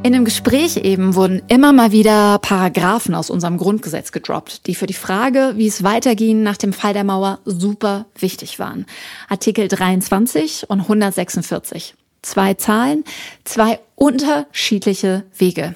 [0.03, 4.85] In dem Gespräch eben wurden immer mal wieder Paragraphen aus unserem Grundgesetz gedroppt, die für
[4.85, 8.85] die Frage, wie es weiterging nach dem Fall der Mauer, super wichtig waren.
[9.29, 11.95] Artikel 23 und 146.
[12.21, 13.05] Zwei Zahlen,
[13.45, 15.75] zwei unterschiedliche Wege.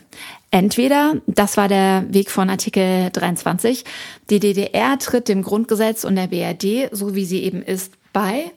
[0.51, 3.85] Entweder, das war der Weg von Artikel 23,
[4.29, 8.51] die DDR tritt dem Grundgesetz und der BRD, so wie sie eben ist, bei,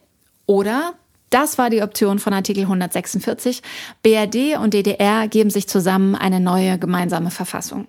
[0.47, 0.95] oder
[1.31, 3.63] das war die Option von Artikel 146.
[4.03, 7.87] BRD und DDR geben sich zusammen eine neue gemeinsame Verfassung.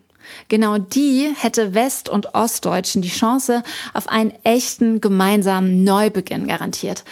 [0.47, 7.03] Genau die hätte West- und Ostdeutschen die Chance auf einen echten gemeinsamen Neubeginn garantiert.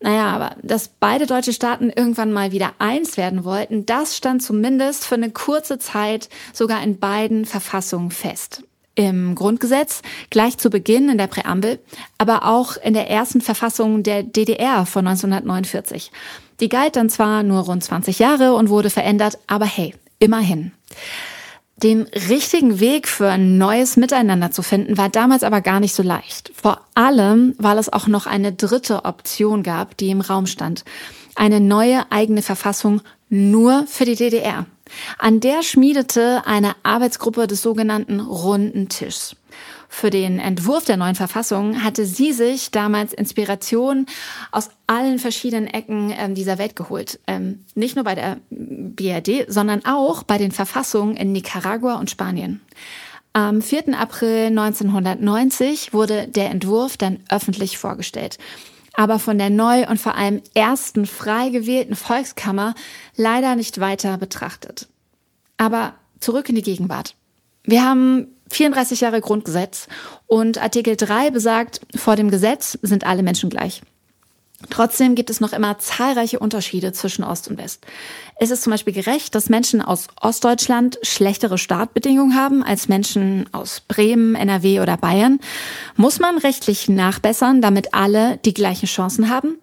[0.00, 5.06] Naja, aber dass beide deutsche Staaten irgendwann mal wieder eins werden wollten, das stand zumindest
[5.06, 8.65] für eine kurze Zeit sogar in beiden Verfassungen fest
[8.96, 11.78] im Grundgesetz, gleich zu Beginn in der Präambel,
[12.18, 16.10] aber auch in der ersten Verfassung der DDR von 1949.
[16.58, 20.72] Die galt dann zwar nur rund 20 Jahre und wurde verändert, aber hey, immerhin.
[21.82, 26.02] Den richtigen Weg für ein neues Miteinander zu finden, war damals aber gar nicht so
[26.02, 26.50] leicht.
[26.54, 30.84] Vor allem, weil es auch noch eine dritte Option gab, die im Raum stand.
[31.34, 34.64] Eine neue eigene Verfassung nur für die DDR.
[35.18, 39.36] An der schmiedete eine Arbeitsgruppe des sogenannten Runden Tischs.
[39.88, 44.06] Für den Entwurf der neuen Verfassung hatte sie sich damals Inspiration
[44.50, 47.20] aus allen verschiedenen Ecken ähm, dieser Welt geholt.
[47.26, 52.60] Ähm, nicht nur bei der BRD, sondern auch bei den Verfassungen in Nicaragua und Spanien.
[53.32, 53.98] Am 4.
[53.98, 58.38] April 1990 wurde der Entwurf dann öffentlich vorgestellt.
[58.96, 62.74] Aber von der neu und vor allem ersten frei gewählten Volkskammer
[63.14, 64.88] leider nicht weiter betrachtet.
[65.58, 67.14] Aber zurück in die Gegenwart.
[67.64, 69.88] Wir haben 34 Jahre Grundgesetz
[70.26, 73.82] und Artikel 3 besagt, vor dem Gesetz sind alle Menschen gleich.
[74.70, 77.84] Trotzdem gibt es noch immer zahlreiche Unterschiede zwischen Ost und West.
[78.40, 83.82] Ist es zum Beispiel gerecht, dass Menschen aus Ostdeutschland schlechtere Startbedingungen haben als Menschen aus
[83.86, 85.40] Bremen, NRW oder Bayern?
[85.98, 89.56] Muss man rechtlich nachbessern, damit alle die gleichen Chancen haben?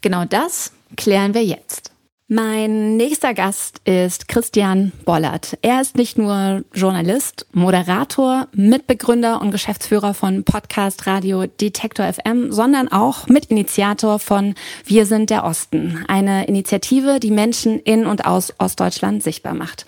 [0.00, 1.92] Genau das klären wir jetzt.
[2.26, 5.58] Mein nächster Gast ist Christian Bollert.
[5.60, 12.88] Er ist nicht nur Journalist, Moderator, Mitbegründer und Geschäftsführer von Podcast Radio Detektor FM, sondern
[12.88, 14.54] auch Mitinitiator von
[14.86, 19.84] Wir sind der Osten, eine Initiative, die Menschen in und aus Ostdeutschland sichtbar macht.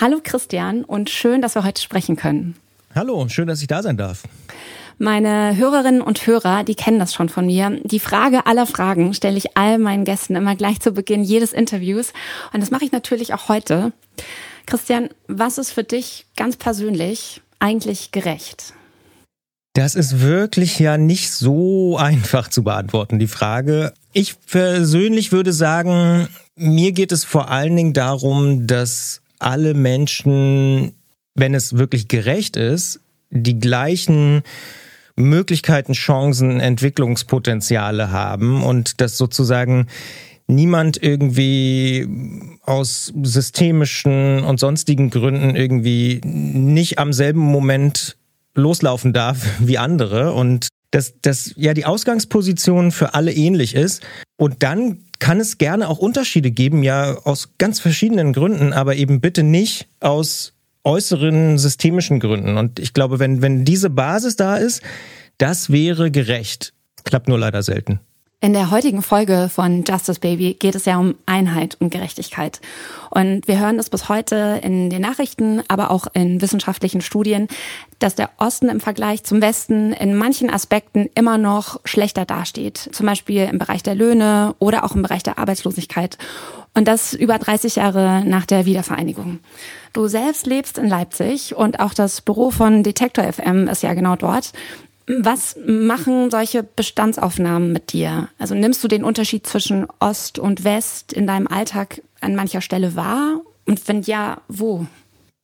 [0.00, 2.54] Hallo Christian und schön, dass wir heute sprechen können.
[2.94, 4.22] Hallo, schön, dass ich da sein darf.
[4.98, 7.80] Meine Hörerinnen und Hörer, die kennen das schon von mir.
[7.84, 12.14] Die Frage aller Fragen stelle ich all meinen Gästen immer gleich zu Beginn jedes Interviews.
[12.54, 13.92] Und das mache ich natürlich auch heute.
[14.64, 18.72] Christian, was ist für dich ganz persönlich eigentlich gerecht?
[19.74, 23.92] Das ist wirklich ja nicht so einfach zu beantworten, die Frage.
[24.14, 30.94] Ich persönlich würde sagen, mir geht es vor allen Dingen darum, dass alle Menschen,
[31.34, 34.42] wenn es wirklich gerecht ist, die gleichen
[35.16, 39.86] Möglichkeiten, Chancen, Entwicklungspotenziale haben und dass sozusagen
[40.46, 42.06] niemand irgendwie
[42.62, 48.16] aus systemischen und sonstigen Gründen irgendwie nicht am selben Moment
[48.54, 54.02] loslaufen darf wie andere und dass, dass ja die Ausgangsposition für alle ähnlich ist.
[54.36, 59.20] Und dann kann es gerne auch Unterschiede geben, ja aus ganz verschiedenen Gründen, aber eben
[59.20, 60.52] bitte nicht aus
[60.86, 62.56] äußeren systemischen Gründen.
[62.56, 64.82] Und ich glaube, wenn, wenn diese Basis da ist,
[65.36, 66.72] das wäre gerecht.
[67.04, 68.00] Klappt nur leider selten.
[68.42, 72.60] In der heutigen Folge von Justice Baby geht es ja um Einheit und Gerechtigkeit.
[73.08, 77.48] Und wir hören das bis heute in den Nachrichten, aber auch in wissenschaftlichen Studien,
[77.98, 82.90] dass der Osten im Vergleich zum Westen in manchen Aspekten immer noch schlechter dasteht.
[82.92, 86.18] Zum Beispiel im Bereich der Löhne oder auch im Bereich der Arbeitslosigkeit.
[86.74, 89.40] Und das über 30 Jahre nach der Wiedervereinigung.
[89.94, 94.14] Du selbst lebst in Leipzig und auch das Büro von Detektor FM ist ja genau
[94.14, 94.52] dort.
[95.06, 98.28] Was machen solche Bestandsaufnahmen mit dir?
[98.38, 102.96] Also nimmst du den Unterschied zwischen Ost und West in deinem Alltag an mancher Stelle
[102.96, 103.40] wahr?
[103.66, 104.86] Und wenn ja, wo?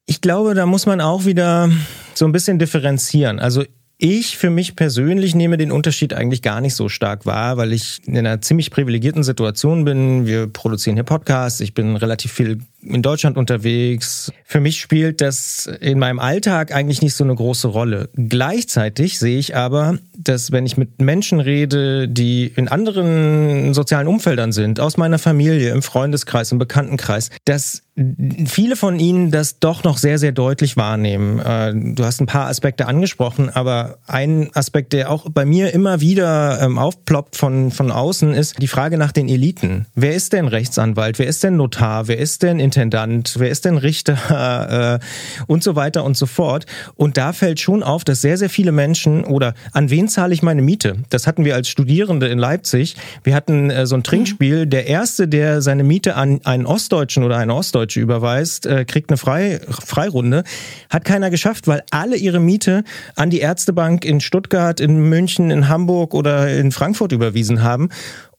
[0.07, 1.71] Ich glaube, da muss man auch wieder
[2.15, 3.39] so ein bisschen differenzieren.
[3.39, 3.65] Also
[3.99, 8.01] ich für mich persönlich nehme den Unterschied eigentlich gar nicht so stark wahr, weil ich
[8.05, 10.27] in einer ziemlich privilegierten Situation bin.
[10.27, 14.33] Wir produzieren hier Podcasts, ich bin relativ viel in Deutschland unterwegs.
[14.45, 18.09] Für mich spielt das in meinem Alltag eigentlich nicht so eine große Rolle.
[18.15, 24.53] Gleichzeitig sehe ich aber, dass wenn ich mit Menschen rede, die in anderen sozialen Umfeldern
[24.53, 27.83] sind, aus meiner Familie, im Freundeskreis, im Bekanntenkreis, dass
[28.47, 31.39] viele von ihnen das doch noch sehr, sehr deutlich wahrnehmen.
[31.41, 36.01] Äh, du hast ein paar Aspekte angesprochen, aber ein Aspekt, der auch bei mir immer
[36.01, 39.87] wieder ähm, aufploppt von, von außen, ist die Frage nach den Eliten.
[39.95, 41.19] Wer ist denn Rechtsanwalt?
[41.19, 42.09] Wer ist denn Notar?
[42.09, 43.35] Wer ist denn Intendant?
[43.39, 44.19] Wer ist denn Richter?
[44.63, 44.99] Äh,
[45.47, 46.67] und so weiter und so fort.
[46.95, 50.43] Und da fällt schon auf, dass sehr, sehr viele Menschen oder an wen zahle ich
[50.43, 50.97] meine Miete?
[51.11, 52.97] Das hatten wir als Studierende in Leipzig.
[53.23, 54.67] Wir hatten äh, so ein Trinkspiel.
[54.67, 59.11] Der Erste, der seine Miete an einen Ostdeutschen oder eine Ostdeutsche Ostdeutsche überweist, äh, kriegt
[59.11, 60.45] eine Frei Freirunde.
[60.91, 62.85] Hat keiner geschafft, weil alle ihre Miete
[63.17, 67.89] an die Ärztebank in Stuttgart, in München, in Hamburg oder in Frankfurt überwiesen haben.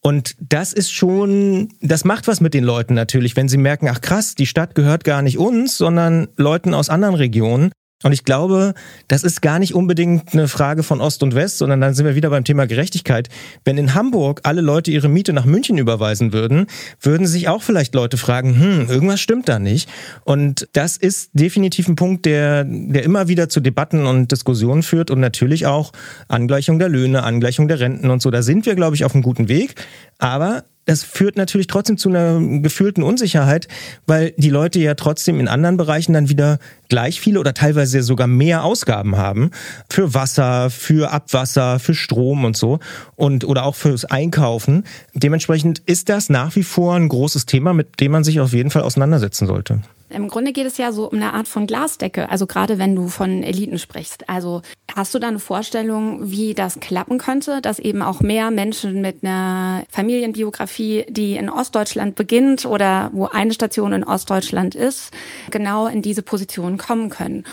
[0.06, 4.02] Und das ist schon, das macht was mit den Leuten natürlich, wenn sie merken, ach
[4.02, 7.72] krass, die Stadt gehört gar nicht uns, sondern Leuten aus anderen Regionen.
[8.04, 8.74] Und ich glaube,
[9.08, 12.14] das ist gar nicht unbedingt eine Frage von Ost und West, sondern dann sind wir
[12.14, 13.30] wieder beim Thema Gerechtigkeit.
[13.64, 16.66] Wenn in Hamburg alle Leute ihre Miete nach München überweisen würden,
[17.00, 19.88] würden sich auch vielleicht Leute fragen, hm, irgendwas stimmt da nicht.
[20.24, 25.10] Und das ist definitiv ein Punkt, der, der immer wieder zu Debatten und Diskussionen führt
[25.10, 25.92] und natürlich auch
[26.28, 28.30] Angleichung der Löhne, Angleichung der Renten und so.
[28.30, 29.76] Da sind wir, glaube ich, auf einem guten Weg.
[30.18, 33.68] Aber das führt natürlich trotzdem zu einer gefühlten Unsicherheit,
[34.06, 38.26] weil die Leute ja trotzdem in anderen Bereichen dann wieder gleich viele oder teilweise sogar
[38.26, 39.50] mehr Ausgaben haben
[39.88, 42.80] für Wasser, für Abwasser, für Strom und so
[43.16, 44.84] und oder auch fürs Einkaufen.
[45.14, 48.70] Dementsprechend ist das nach wie vor ein großes Thema, mit dem man sich auf jeden
[48.70, 49.80] Fall auseinandersetzen sollte.
[50.14, 53.08] Im Grunde geht es ja so um eine Art von Glasdecke, also gerade wenn du
[53.08, 54.28] von Eliten sprichst.
[54.28, 54.62] Also
[54.94, 59.22] hast du da eine Vorstellung, wie das klappen könnte, dass eben auch mehr Menschen mit
[59.22, 65.10] einer Familienbiografie, die in Ostdeutschland beginnt oder wo eine Station in Ostdeutschland ist,
[65.50, 67.44] genau in diese Position kommen können?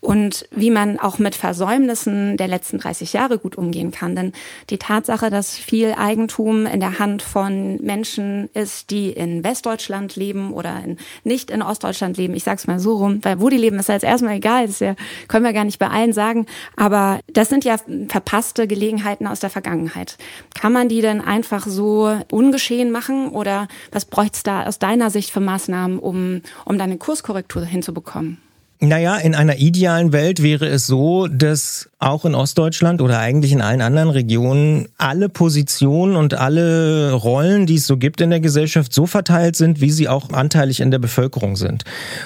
[0.00, 4.14] Und wie man auch mit Versäumnissen der letzten 30 Jahre gut umgehen kann.
[4.14, 4.32] Denn
[4.70, 10.52] die Tatsache, dass viel Eigentum in der Hand von Menschen ist, die in Westdeutschland leben
[10.52, 13.56] oder in, nicht in Ostdeutschland leben, ich sage es mal so rum, weil wo die
[13.56, 14.94] leben, ist ja jetzt erstmal egal, das ja,
[15.28, 17.76] können wir gar nicht bei allen sagen, aber das sind ja
[18.08, 20.18] verpasste Gelegenheiten aus der Vergangenheit.
[20.54, 25.10] Kann man die denn einfach so ungeschehen machen oder was bräuchte es da aus deiner
[25.10, 28.45] Sicht für Maßnahmen, um, um da eine Kurskorrektur hinzubekommen?
[28.80, 33.62] Naja, in einer idealen Welt wäre es so, dass auch in Ostdeutschland oder eigentlich in
[33.62, 38.92] allen anderen Regionen alle Positionen und alle Rollen, die es so gibt in der Gesellschaft,
[38.92, 41.84] so verteilt sind, wie sie auch anteilig in der Bevölkerung sind.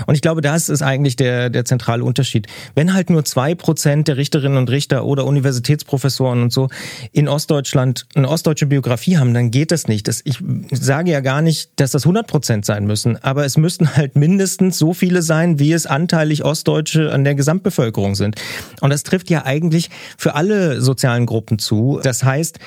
[0.09, 2.49] Und ich glaube, das ist eigentlich der, der zentrale Unterschied.
[2.75, 6.69] Wenn halt nur zwei Prozent der Richterinnen und Richter oder Universitätsprofessoren und so
[7.13, 10.09] in Ostdeutschland eine ostdeutsche Biografie haben, dann geht das nicht.
[10.09, 13.95] Das, ich sage ja gar nicht, dass das 100 Prozent sein müssen, aber es müssten
[13.95, 18.35] halt mindestens so viele sein, wie es anteilig Ostdeutsche an der Gesamtbevölkerung sind.
[18.81, 22.01] Und das trifft ja eigentlich eigentlich für alle sozialen Gruppen zu.
[22.03, 22.59] Das heißt,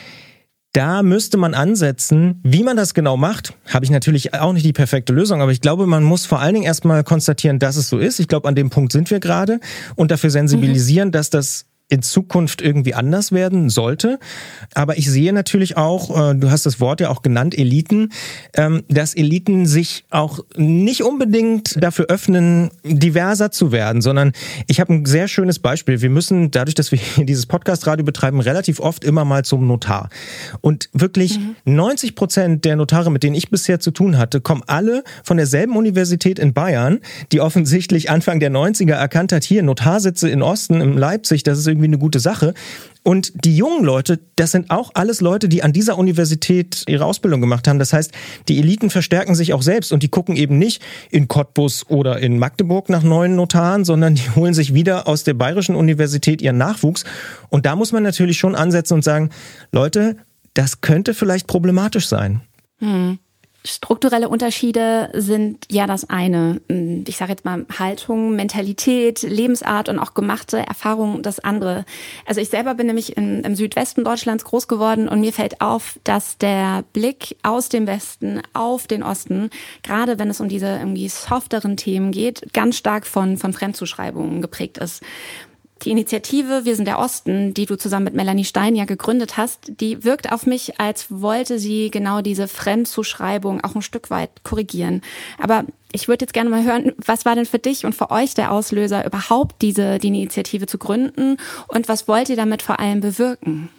[0.74, 2.40] da müsste man ansetzen.
[2.44, 5.62] Wie man das genau macht, habe ich natürlich auch nicht die perfekte Lösung, aber ich
[5.62, 8.20] glaube, man muss vor allen Dingen erstmal konstatieren, dass es so ist.
[8.20, 9.60] Ich glaube, an dem Punkt sind wir gerade
[9.96, 11.12] und dafür sensibilisieren, mhm.
[11.12, 14.20] dass das in Zukunft irgendwie anders werden sollte.
[14.74, 18.12] Aber ich sehe natürlich auch, äh, du hast das Wort ja auch genannt, Eliten,
[18.56, 24.32] ähm, dass Eliten sich auch nicht unbedingt dafür öffnen, diverser zu werden, sondern
[24.68, 26.02] ich habe ein sehr schönes Beispiel.
[26.02, 30.10] Wir müssen, dadurch, dass wir dieses Podcast-Radio betreiben, relativ oft immer mal zum Notar.
[30.62, 31.56] Und wirklich mhm.
[31.66, 35.76] 90 Prozent der Notare, mit denen ich bisher zu tun hatte, kommen alle von derselben
[35.76, 37.00] Universität in Bayern,
[37.32, 41.68] die offensichtlich Anfang der 90er erkannt hat, hier Notarsitze in Osten, in Leipzig, das ist
[41.74, 42.54] irgendwie eine gute Sache.
[43.04, 47.42] Und die jungen Leute, das sind auch alles Leute, die an dieser Universität ihre Ausbildung
[47.42, 47.80] gemacht haben.
[47.80, 48.12] Das heißt,
[48.48, 50.82] die Eliten verstärken sich auch selbst und die gucken eben nicht
[51.12, 55.34] in Cottbus oder in Magdeburg nach neuen Notaren, sondern die holen sich wieder aus der
[55.34, 57.04] Bayerischen Universität ihren Nachwuchs.
[57.50, 59.32] Und da muss man natürlich schon ansetzen und sagen,
[59.72, 60.16] Leute,
[60.54, 62.42] das könnte vielleicht problematisch sein.
[62.80, 63.20] Hm.
[63.66, 66.60] Strukturelle Unterschiede sind ja das eine.
[67.08, 71.86] Ich sage jetzt mal Haltung, Mentalität, Lebensart und auch gemachte Erfahrung das andere.
[72.26, 75.98] Also ich selber bin nämlich im, im, Südwesten Deutschlands groß geworden und mir fällt auf,
[76.04, 79.50] dass der Blick aus dem Westen auf den Osten,
[79.82, 84.78] gerade wenn es um diese irgendwie softeren Themen geht, ganz stark von, von Fremdzuschreibungen geprägt
[84.78, 85.02] ist.
[85.84, 89.80] Die Initiative Wir sind der Osten, die du zusammen mit Melanie Stein ja gegründet hast,
[89.82, 95.02] die wirkt auf mich, als wollte sie genau diese Fremdzuschreibung auch ein Stück weit korrigieren.
[95.38, 98.34] Aber ich würde jetzt gerne mal hören, was war denn für dich und für euch
[98.34, 103.02] der Auslöser, überhaupt diese die Initiative zu gründen und was wollt ihr damit vor allem
[103.02, 103.70] bewirken?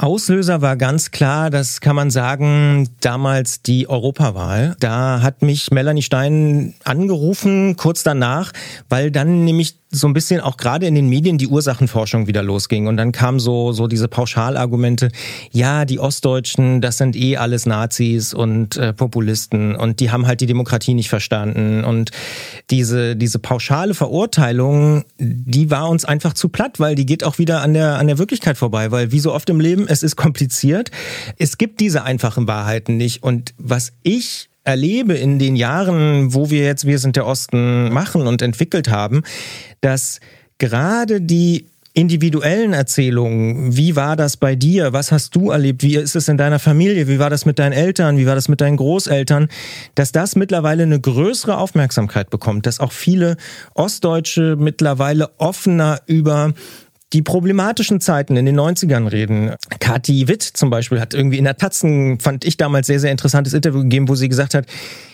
[0.00, 4.76] Auslöser war ganz klar, das kann man sagen, damals die Europawahl.
[4.78, 8.52] Da hat mich Melanie Stein angerufen, kurz danach,
[8.88, 12.86] weil dann nämlich so ein bisschen auch gerade in den Medien die Ursachenforschung wieder losging.
[12.86, 15.10] Und dann kam so, so diese Pauschalargumente,
[15.50, 20.40] ja, die Ostdeutschen, das sind eh alles Nazis und äh, Populisten und die haben halt
[20.40, 21.84] die Demokratie nicht verstanden.
[21.84, 22.10] Und
[22.70, 27.62] diese, diese pauschale Verurteilung, die war uns einfach zu platt, weil die geht auch wieder
[27.62, 28.90] an der, an der Wirklichkeit vorbei.
[28.90, 30.90] Weil wie so oft im Leben, es ist kompliziert.
[31.38, 33.22] Es gibt diese einfachen Wahrheiten nicht.
[33.22, 38.26] Und was ich erlebe in den Jahren, wo wir jetzt Wir sind der Osten machen
[38.26, 39.22] und entwickelt haben,
[39.80, 40.20] dass
[40.58, 46.14] gerade die individuellen Erzählungen, wie war das bei dir, was hast du erlebt, wie ist
[46.14, 48.76] es in deiner Familie, wie war das mit deinen Eltern, wie war das mit deinen
[48.76, 49.48] Großeltern,
[49.94, 53.38] dass das mittlerweile eine größere Aufmerksamkeit bekommt, dass auch viele
[53.74, 56.52] Ostdeutsche mittlerweile offener über
[57.12, 59.54] die problematischen Zeiten in den 90ern reden.
[59.80, 63.54] Kathi Witt zum Beispiel hat irgendwie in der Tatzen, fand ich damals sehr, sehr interessantes
[63.54, 64.66] Interview gegeben, wo sie gesagt hat,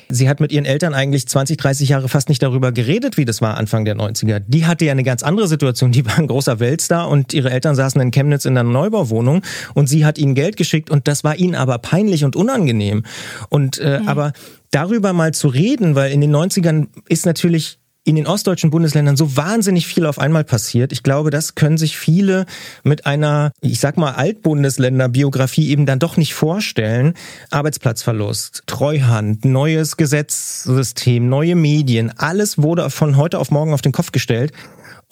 [0.08, 3.40] sie hat mit ihren Eltern eigentlich 20, 30 Jahre fast nicht darüber geredet, wie das
[3.40, 4.42] war Anfang der 90er.
[4.46, 5.92] Die hatte ja eine ganz andere Situation.
[5.92, 9.42] Die war ein großer Weltstar und ihre Eltern saßen in Chemnitz in einer Neubauwohnung
[9.74, 13.04] und sie hat ihnen Geld geschickt und das war ihnen aber peinlich und unangenehm.
[13.50, 14.08] Und äh, mhm.
[14.08, 14.32] aber
[14.72, 19.36] darüber mal zu reden, weil in den 90ern ist natürlich in den ostdeutschen Bundesländern so
[19.36, 20.92] wahnsinnig viel auf einmal passiert.
[20.92, 22.44] Ich glaube, das können sich viele
[22.82, 27.14] mit einer, ich sag mal, Altbundesländer-Biografie eben dann doch nicht vorstellen.
[27.50, 34.12] Arbeitsplatzverlust, Treuhand, neues Gesetzessystem, neue Medien, alles wurde von heute auf morgen auf den Kopf
[34.12, 34.52] gestellt.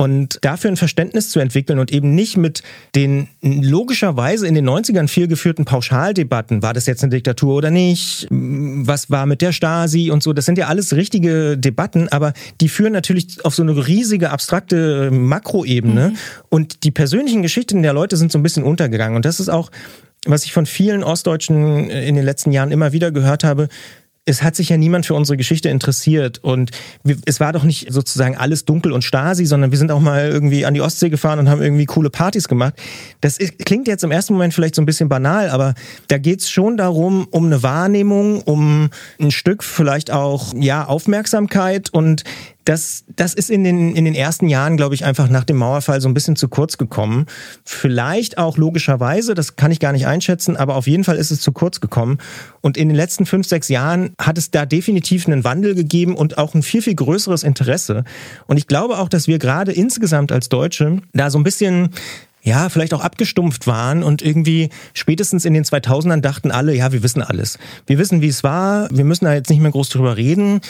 [0.03, 2.65] Und dafür ein Verständnis zu entwickeln und eben nicht mit
[2.97, 8.27] den logischerweise in den 90ern viel geführten Pauschaldebatten, war das jetzt eine Diktatur oder nicht,
[8.29, 12.69] was war mit der Stasi und so, das sind ja alles richtige Debatten, aber die
[12.69, 16.17] führen natürlich auf so eine riesige, abstrakte Makroebene mhm.
[16.49, 19.15] und die persönlichen Geschichten der Leute sind so ein bisschen untergegangen.
[19.15, 19.71] Und das ist auch,
[20.27, 23.69] was ich von vielen Ostdeutschen in den letzten Jahren immer wieder gehört habe,
[24.25, 26.71] es hat sich ja niemand für unsere Geschichte interessiert und
[27.03, 30.29] wir, es war doch nicht sozusagen alles dunkel und Stasi, sondern wir sind auch mal
[30.29, 32.75] irgendwie an die Ostsee gefahren und haben irgendwie coole Partys gemacht.
[33.21, 35.75] Das ist, klingt jetzt im ersten Moment vielleicht so ein bisschen banal, aber
[36.07, 38.90] da geht's schon darum, um eine Wahrnehmung, um
[39.21, 42.23] ein Stück vielleicht auch ja Aufmerksamkeit und
[42.65, 46.00] das, das ist in den, in den ersten Jahren, glaube ich, einfach nach dem Mauerfall
[46.00, 47.27] so ein bisschen zu kurz gekommen.
[47.65, 51.40] Vielleicht auch logischerweise, das kann ich gar nicht einschätzen, aber auf jeden Fall ist es
[51.40, 52.19] zu kurz gekommen.
[52.60, 56.38] Und in den letzten fünf, sechs Jahren hat es da definitiv einen Wandel gegeben und
[56.38, 58.04] auch ein viel, viel größeres Interesse.
[58.46, 61.90] Und ich glaube auch, dass wir gerade insgesamt als Deutsche da so ein bisschen
[62.44, 67.04] ja, vielleicht auch abgestumpft waren und irgendwie spätestens in den 2000ern dachten alle, ja, wir
[67.04, 67.56] wissen alles.
[67.87, 70.60] Wir wissen, wie es war, wir müssen da jetzt nicht mehr groß drüber reden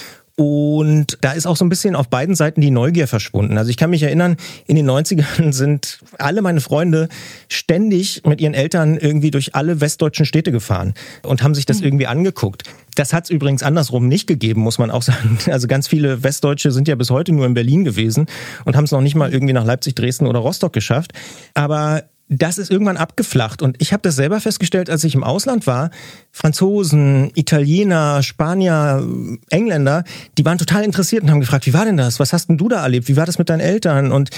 [0.43, 3.59] und da ist auch so ein bisschen auf beiden Seiten die Neugier verschwunden.
[3.59, 4.37] Also ich kann mich erinnern,
[4.67, 7.09] in den 90ern sind alle meine Freunde
[7.49, 11.85] ständig mit ihren Eltern irgendwie durch alle westdeutschen Städte gefahren und haben sich das mhm.
[11.85, 12.65] irgendwie angeguckt.
[12.95, 15.39] Das hat es übrigens andersrum nicht gegeben, muss man auch sagen.
[15.47, 18.27] Also ganz viele Westdeutsche sind ja bis heute nur in Berlin gewesen
[18.65, 21.13] und haben es noch nicht mal irgendwie nach Leipzig, Dresden oder Rostock geschafft.
[21.55, 23.63] Aber das ist irgendwann abgeflacht.
[23.63, 25.91] Und ich habe das selber festgestellt, als ich im Ausland war.
[26.31, 29.07] Franzosen, Italiener, Spanier,
[29.51, 30.05] Engländer,
[30.39, 32.21] die waren total interessiert und haben gefragt, wie war denn das?
[32.21, 33.09] Was hast denn du da erlebt?
[33.09, 34.13] Wie war das mit deinen Eltern?
[34.13, 34.31] Und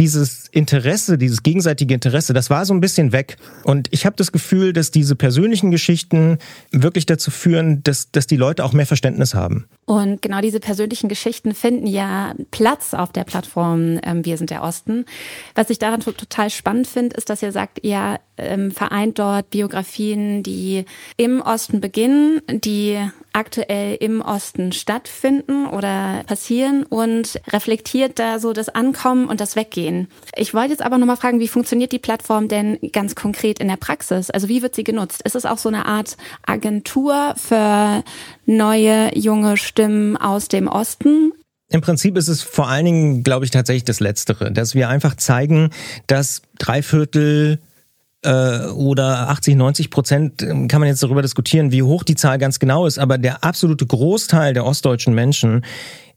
[0.00, 3.36] dieses Interesse, dieses gegenseitige Interesse, das war so ein bisschen weg.
[3.64, 6.38] Und ich habe das Gefühl, dass diese persönlichen Geschichten
[6.72, 9.66] wirklich dazu führen, dass, dass die Leute auch mehr Verständnis haben.
[9.84, 14.62] Und genau diese persönlichen Geschichten finden ja Platz auf der Plattform ähm, Wir sind der
[14.62, 15.04] Osten.
[15.54, 20.42] Was ich daran total spannend finde, ist, dass ihr sagt, ihr ähm, vereint dort Biografien,
[20.42, 20.86] die
[21.18, 22.98] im Osten beginnen, die
[23.32, 30.08] aktuell im Osten stattfinden oder passieren und reflektiert da so das Ankommen und das Weggehen.
[30.36, 33.76] Ich wollte jetzt aber nochmal fragen, wie funktioniert die Plattform denn ganz konkret in der
[33.76, 34.30] Praxis?
[34.30, 35.22] Also wie wird sie genutzt?
[35.22, 38.02] Ist es auch so eine Art Agentur für
[38.46, 41.32] neue, junge Stimmen aus dem Osten?
[41.72, 45.14] Im Prinzip ist es vor allen Dingen, glaube ich, tatsächlich das Letztere, dass wir einfach
[45.14, 45.70] zeigen,
[46.08, 47.60] dass drei Viertel
[48.22, 52.38] äh, oder 80, 90 Prozent, ähm, kann man jetzt darüber diskutieren, wie hoch die Zahl
[52.38, 55.64] ganz genau ist, aber der absolute Großteil der ostdeutschen Menschen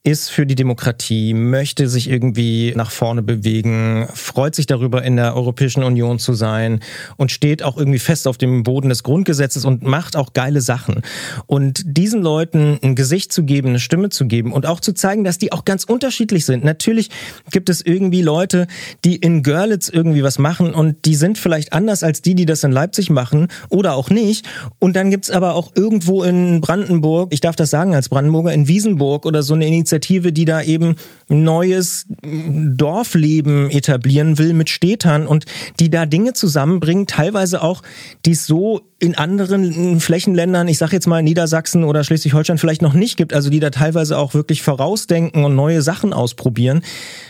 [0.06, 5.34] ist für die Demokratie, möchte sich irgendwie nach vorne bewegen, freut sich darüber, in der
[5.34, 6.82] Europäischen Union zu sein
[7.16, 11.04] und steht auch irgendwie fest auf dem Boden des Grundgesetzes und macht auch geile Sachen.
[11.46, 15.24] Und diesen Leuten ein Gesicht zu geben, eine Stimme zu geben und auch zu zeigen,
[15.24, 16.66] dass die auch ganz unterschiedlich sind.
[16.66, 17.10] Natürlich
[17.50, 18.68] gibt es irgendwie Leute,
[19.06, 22.66] die in Görlitz irgendwie was machen und die sind vielleicht anders als die, die das
[22.66, 24.46] in Leipzig machen oder auch nicht.
[24.80, 28.68] Und dann gibt's aber auch irgendwo in Brandenburg, ich darf das sagen als Brandenburger, in
[28.68, 30.96] Wiesenburg oder so eine Initiative, Initiative, die da eben
[31.30, 35.46] neues Dorfleben etablieren will mit Städtern und
[35.80, 37.84] die da Dinge zusammenbringen, teilweise auch,
[38.26, 42.94] die es so in anderen Flächenländern, ich sage jetzt mal Niedersachsen oder Schleswig-Holstein vielleicht noch
[42.94, 46.82] nicht gibt, also die da teilweise auch wirklich vorausdenken und neue Sachen ausprobieren.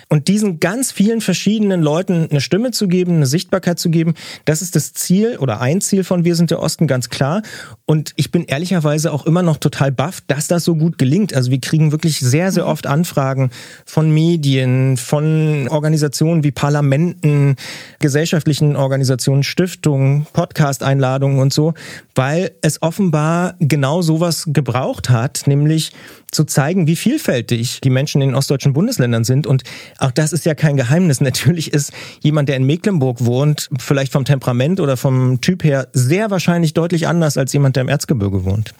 [0.09, 4.13] Und diesen ganz vielen verschiedenen Leuten eine Stimme zu geben, eine Sichtbarkeit zu geben,
[4.45, 7.41] das ist das Ziel oder ein Ziel von Wir sind der Osten ganz klar.
[7.85, 11.33] Und ich bin ehrlicherweise auch immer noch total baff, dass das so gut gelingt.
[11.33, 13.51] Also wir kriegen wirklich sehr, sehr oft Anfragen
[13.85, 17.57] von Medien, von Organisationen wie Parlamenten,
[17.99, 21.73] gesellschaftlichen Organisationen, Stiftungen, Podcast-Einladungen und so,
[22.15, 25.91] weil es offenbar genau sowas gebraucht hat, nämlich
[26.33, 29.47] zu zeigen, wie vielfältig die Menschen in den ostdeutschen Bundesländern sind.
[29.47, 29.63] Und
[29.97, 31.21] auch das ist ja kein Geheimnis.
[31.21, 36.31] Natürlich ist jemand, der in Mecklenburg wohnt, vielleicht vom Temperament oder vom Typ her sehr
[36.31, 38.73] wahrscheinlich deutlich anders als jemand, der im Erzgebirge wohnt.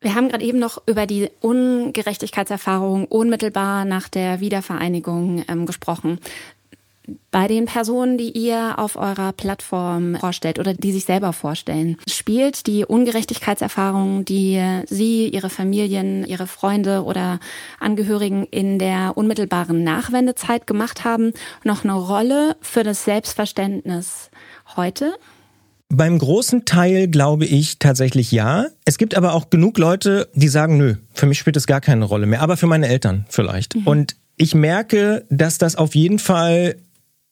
[0.00, 6.18] Wir haben gerade eben noch über die Ungerechtigkeitserfahrung unmittelbar nach der Wiedervereinigung ähm, gesprochen
[7.30, 12.66] bei den Personen, die ihr auf eurer Plattform vorstellt oder die sich selber vorstellen, spielt
[12.66, 17.40] die Ungerechtigkeitserfahrung, die Sie, Ihre Familien, Ihre Freunde oder
[17.80, 21.32] Angehörigen in der unmittelbaren Nachwendezeit gemacht haben,
[21.64, 24.30] noch eine Rolle für das Selbstverständnis
[24.76, 25.12] heute?
[25.88, 28.66] Beim großen Teil glaube ich tatsächlich ja.
[28.86, 32.04] Es gibt aber auch genug Leute, die sagen, nö, für mich spielt es gar keine
[32.06, 33.76] Rolle mehr, aber für meine Eltern vielleicht.
[33.76, 33.86] Mhm.
[33.86, 36.76] Und ich merke, dass das auf jeden Fall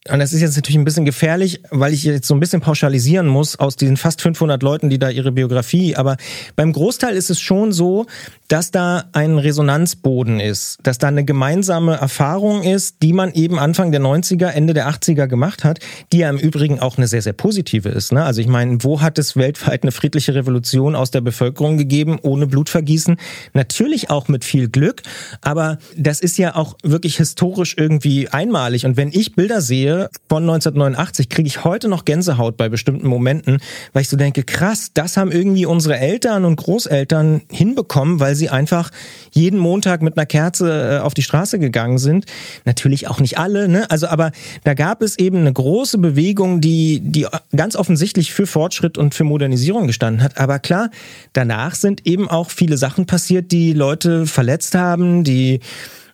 [0.09, 3.27] und das ist jetzt natürlich ein bisschen gefährlich, weil ich jetzt so ein bisschen pauschalisieren
[3.27, 6.17] muss aus diesen fast 500 Leuten, die da ihre Biografie, aber
[6.57, 8.07] beim Großteil ist es schon so,
[8.51, 13.93] dass da ein Resonanzboden ist, dass da eine gemeinsame Erfahrung ist, die man eben Anfang
[13.93, 15.79] der 90er, Ende der 80er gemacht hat,
[16.13, 18.11] die ja im Übrigen auch eine sehr, sehr positive ist.
[18.13, 18.25] Ne?
[18.25, 22.49] Also ich meine, wo hat es weltweit eine friedliche Revolution aus der Bevölkerung gegeben, ohne
[22.49, 23.19] Blutvergießen?
[23.55, 25.03] Natürlich auch mit viel Glück,
[25.43, 28.85] aber das ist ja auch wirklich historisch irgendwie einmalig.
[28.85, 33.59] Und wenn ich Bilder sehe von 1989, kriege ich heute noch Gänsehaut bei bestimmten Momenten,
[33.93, 38.40] weil ich so denke, krass, das haben irgendwie unsere Eltern und Großeltern hinbekommen, weil sie
[38.49, 38.91] einfach
[39.33, 42.25] jeden Montag mit einer Kerze äh, auf die Straße gegangen sind.
[42.65, 43.91] Natürlich auch nicht alle, ne?
[43.91, 44.33] Also, aber
[44.65, 49.25] da gab es eben eine große Bewegung, die, die ganz offensichtlich für Fortschritt und für
[49.25, 50.39] Modernisierung gestanden hat.
[50.39, 50.91] Aber klar,
[51.33, 55.61] danach sind eben auch viele Sachen passiert, die Leute verletzt haben, die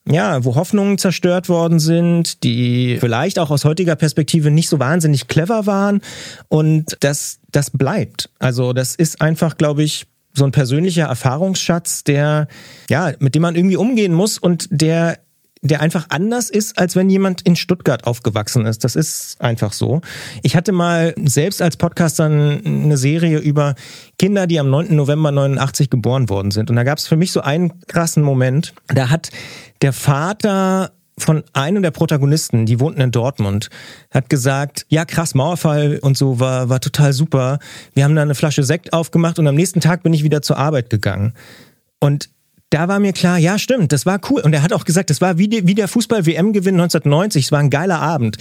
[0.09, 5.27] ja, wo Hoffnungen zerstört worden sind, die vielleicht auch aus heutiger Perspektive nicht so wahnsinnig
[5.27, 6.01] clever waren.
[6.49, 8.31] Und das, das bleibt.
[8.39, 10.07] Also das ist einfach, glaube ich,
[10.37, 12.47] so ein persönlicher Erfahrungsschatz, der,
[12.89, 15.19] ja, mit dem man irgendwie umgehen muss und der
[15.63, 18.85] der einfach anders ist, als wenn jemand in Stuttgart aufgewachsen ist.
[18.85, 20.01] Das ist einfach so.
[20.43, 23.75] Ich hatte mal selbst als Podcaster eine Serie über
[24.19, 24.95] Kinder, die am 9.
[24.95, 26.71] November 89 geboren worden sind.
[26.71, 28.75] Und da gab es für mich so einen krassen Moment.
[28.89, 29.31] Da hat
[29.83, 33.71] der Vater von einem der Protagonisten, die wohnten in Dortmund,
[34.11, 37.59] hat gesagt, ja krass, Mauerfall und so war, war total super.
[37.95, 40.59] Wir haben da eine Flasche Sekt aufgemacht und am nächsten Tag bin ich wieder zur
[40.59, 41.33] Arbeit gegangen.
[42.01, 42.29] Und
[42.71, 44.43] da war mir klar, ja, stimmt, das war cool.
[44.43, 47.47] Und er hat auch gesagt, das war wie, die, wie der Fußball-WM-Gewinn 1990.
[47.47, 48.37] Es war ein geiler Abend.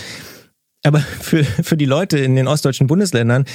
[0.83, 3.45] Aber für, für die Leute in den ostdeutschen Bundesländern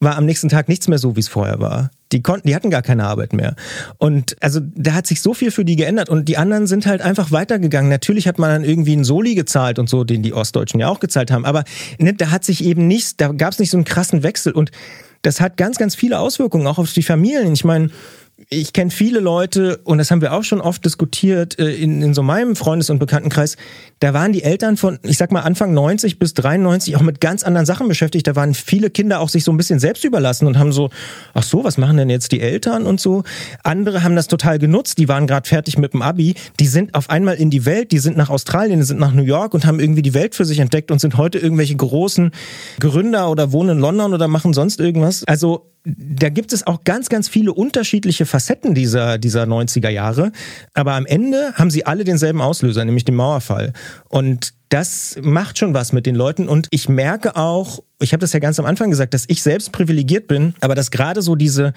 [0.00, 1.90] war am nächsten Tag nichts mehr so, wie es vorher war.
[2.12, 3.56] Die konnten, die hatten gar keine Arbeit mehr.
[3.98, 7.00] Und also da hat sich so viel für die geändert und die anderen sind halt
[7.00, 7.90] einfach weitergegangen.
[7.90, 11.00] Natürlich hat man dann irgendwie einen Soli gezahlt und so, den die Ostdeutschen ja auch
[11.00, 11.44] gezahlt haben.
[11.44, 11.64] Aber
[11.98, 14.70] ne, da hat sich eben nichts, da gab es nicht so einen krassen Wechsel und
[15.22, 17.52] das hat ganz, ganz viele Auswirkungen auch auf die Familien.
[17.52, 17.90] Ich meine,
[18.50, 22.12] ich kenne viele Leute, und das haben wir auch schon oft diskutiert, äh, in, in
[22.12, 23.56] so meinem Freundes- und Bekanntenkreis,
[24.00, 27.44] da waren die Eltern von, ich sag mal, Anfang 90 bis 93 auch mit ganz
[27.44, 28.26] anderen Sachen beschäftigt.
[28.26, 30.90] Da waren viele Kinder auch sich so ein bisschen selbst überlassen und haben so,
[31.32, 33.22] ach so, was machen denn jetzt die Eltern und so.
[33.62, 37.08] Andere haben das total genutzt, die waren gerade fertig mit dem Abi, die sind auf
[37.08, 39.80] einmal in die Welt, die sind nach Australien, die sind nach New York und haben
[39.80, 42.32] irgendwie die Welt für sich entdeckt und sind heute irgendwelche großen
[42.80, 45.24] Gründer oder wohnen in London oder machen sonst irgendwas.
[45.24, 50.32] Also da gibt es auch ganz, ganz viele unterschiedliche Facetten dieser, dieser 90er Jahre.
[50.74, 53.72] Aber am Ende haben sie alle denselben Auslöser, nämlich den Mauerfall.
[54.08, 56.48] Und das macht schon was mit den Leuten.
[56.48, 59.70] Und ich merke auch, ich habe das ja ganz am Anfang gesagt, dass ich selbst
[59.70, 61.72] privilegiert bin, aber dass gerade so diese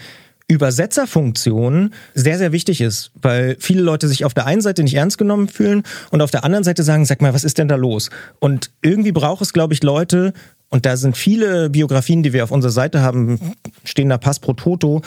[0.48, 5.20] Übersetzerfunktion sehr, sehr wichtig ist, weil viele Leute sich auf der einen Seite nicht ernst
[5.20, 8.10] genommen fühlen und auf der anderen Seite sagen, sag mal, was ist denn da los?
[8.40, 10.34] Und irgendwie braucht es, glaube ich, Leute,
[10.70, 14.54] und da sind viele Biografien, die wir auf unserer Seite haben, stehen da Pass pro
[14.54, 15.02] Toto,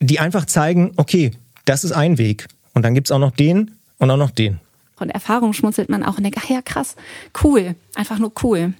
[0.00, 1.30] die einfach zeigen, okay,
[1.64, 2.48] das ist ein Weg.
[2.74, 4.60] Und dann gibt's auch noch den und auch noch den.
[4.96, 6.96] Von Erfahrung schmunzelt man auch und denkt, ach ja, krass,
[7.44, 8.74] cool, einfach nur cool.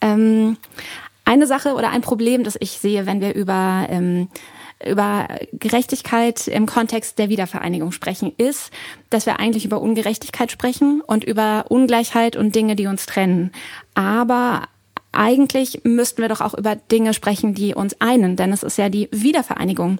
[0.00, 0.56] Ähm,
[1.24, 4.28] eine Sache oder ein Problem, das ich sehe, wenn wir über ähm,
[4.84, 8.70] über Gerechtigkeit im Kontext der Wiedervereinigung sprechen, ist,
[9.08, 13.52] dass wir eigentlich über Ungerechtigkeit sprechen und über Ungleichheit und Dinge, die uns trennen.
[13.94, 14.68] Aber
[15.16, 18.88] eigentlich müssten wir doch auch über Dinge sprechen, die uns einen, denn es ist ja
[18.88, 19.98] die Wiedervereinigung.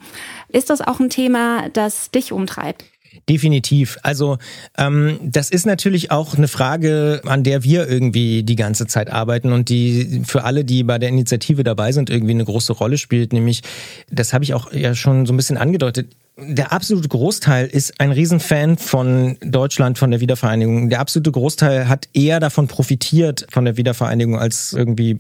[0.49, 2.85] Ist das auch ein Thema, das dich umtreibt?
[3.29, 3.99] Definitiv.
[4.03, 4.39] Also
[4.79, 9.53] ähm, das ist natürlich auch eine Frage, an der wir irgendwie die ganze Zeit arbeiten
[9.53, 13.33] und die für alle, die bei der Initiative dabei sind, irgendwie eine große Rolle spielt.
[13.33, 13.63] Nämlich,
[14.11, 18.13] das habe ich auch ja schon so ein bisschen angedeutet, der absolute Großteil ist ein
[18.13, 20.91] Riesenfan von Deutschland, von der Wiedervereinigung.
[20.91, 25.17] Der absolute Großteil hat eher davon profitiert, von der Wiedervereinigung, als irgendwie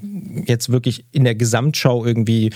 [0.47, 2.51] jetzt wirklich in der Gesamtschau irgendwie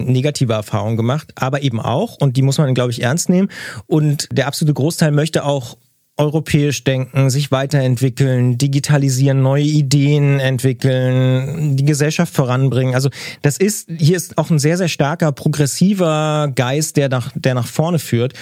[0.00, 1.32] negative Erfahrungen gemacht.
[1.36, 3.48] Aber eben auch, und die muss man, glaube ich, ernst nehmen.
[3.86, 5.76] Und der absolute Großteil möchte auch
[6.16, 12.94] europäisch denken, sich weiterentwickeln, digitalisieren, neue Ideen entwickeln, die Gesellschaft voranbringen.
[12.94, 13.10] Also
[13.42, 17.66] das ist, hier ist auch ein sehr, sehr starker progressiver Geist, der nach, der nach
[17.66, 18.34] vorne führt.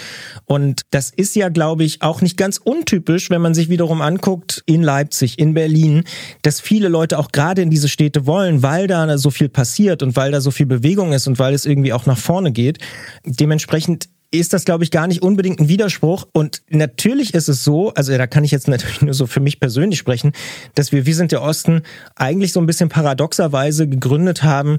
[0.44, 4.62] Und das ist ja, glaube ich, auch nicht ganz untypisch, wenn man sich wiederum anguckt
[4.66, 6.04] in Leipzig, in Berlin,
[6.42, 10.14] dass viele Leute auch gerade in diese Städte wollen, weil da so viel passiert und
[10.14, 12.78] weil da so viel Bewegung ist und weil es irgendwie auch nach vorne geht.
[13.24, 16.26] Dementsprechend ist das, glaube ich, gar nicht unbedingt ein Widerspruch.
[16.32, 19.60] Und natürlich ist es so, also da kann ich jetzt natürlich nur so für mich
[19.60, 20.32] persönlich sprechen,
[20.74, 21.82] dass wir, wir sind der Osten,
[22.16, 24.78] eigentlich so ein bisschen paradoxerweise gegründet haben,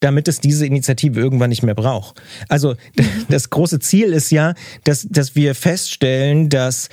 [0.00, 2.20] damit es diese Initiative irgendwann nicht mehr braucht.
[2.48, 2.76] Also
[3.28, 6.88] das große Ziel ist ja, dass, dass wir feststellen, dass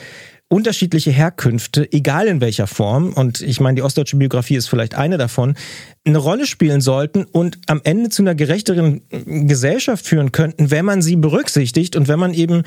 [0.49, 5.18] unterschiedliche Herkünfte, egal in welcher Form, und ich meine, die ostdeutsche Biografie ist vielleicht eine
[5.18, 5.55] davon,
[6.08, 11.01] eine Rolle spielen sollten und am Ende zu einer gerechteren Gesellschaft führen könnten, wenn man
[11.01, 12.64] sie berücksichtigt und wenn man eben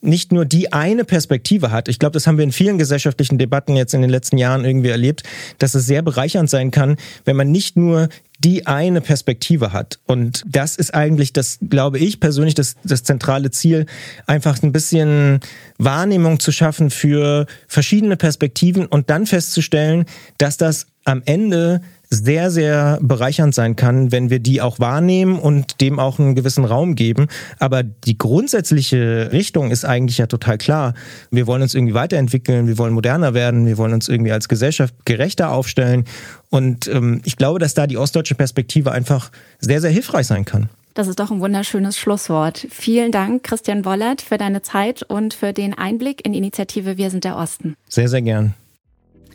[0.00, 1.88] nicht nur die eine Perspektive hat.
[1.88, 4.88] Ich glaube, das haben wir in vielen gesellschaftlichen Debatten jetzt in den letzten Jahren irgendwie
[4.88, 5.22] erlebt,
[5.58, 9.98] dass es sehr bereichernd sein kann, wenn man nicht nur die eine Perspektive hat.
[10.06, 13.84] Und das ist eigentlich das, glaube ich persönlich, das, das zentrale Ziel,
[14.26, 15.40] einfach ein bisschen
[15.76, 20.06] Wahrnehmung zu schaffen für verschiedene Perspektiven und dann festzustellen,
[20.38, 25.80] dass das am Ende sehr, sehr bereichernd sein kann, wenn wir die auch wahrnehmen und
[25.80, 27.28] dem auch einen gewissen Raum geben.
[27.60, 30.94] Aber die grundsätzliche Richtung ist eigentlich ja total klar.
[31.30, 34.94] Wir wollen uns irgendwie weiterentwickeln, wir wollen moderner werden, wir wollen uns irgendwie als Gesellschaft
[35.04, 36.04] gerechter aufstellen.
[36.50, 39.30] Und ähm, ich glaube, dass da die ostdeutsche Perspektive einfach
[39.60, 40.68] sehr, sehr hilfreich sein kann.
[40.94, 42.66] Das ist doch ein wunderschönes Schlusswort.
[42.70, 47.10] Vielen Dank, Christian Wollert, für deine Zeit und für den Einblick in die Initiative Wir
[47.10, 47.76] sind der Osten.
[47.88, 48.54] Sehr, sehr gern.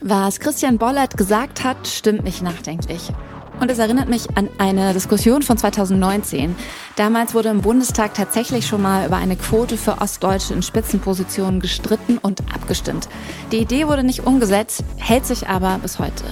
[0.01, 3.11] Was Christian Bollert gesagt hat, stimmt mich nachdenklich.
[3.59, 6.55] Und es erinnert mich an eine Diskussion von 2019.
[6.97, 12.17] Damals wurde im Bundestag tatsächlich schon mal über eine Quote für Ostdeutsche in Spitzenpositionen gestritten
[12.17, 13.07] und abgestimmt.
[13.51, 16.25] Die Idee wurde nicht umgesetzt, hält sich aber bis heute.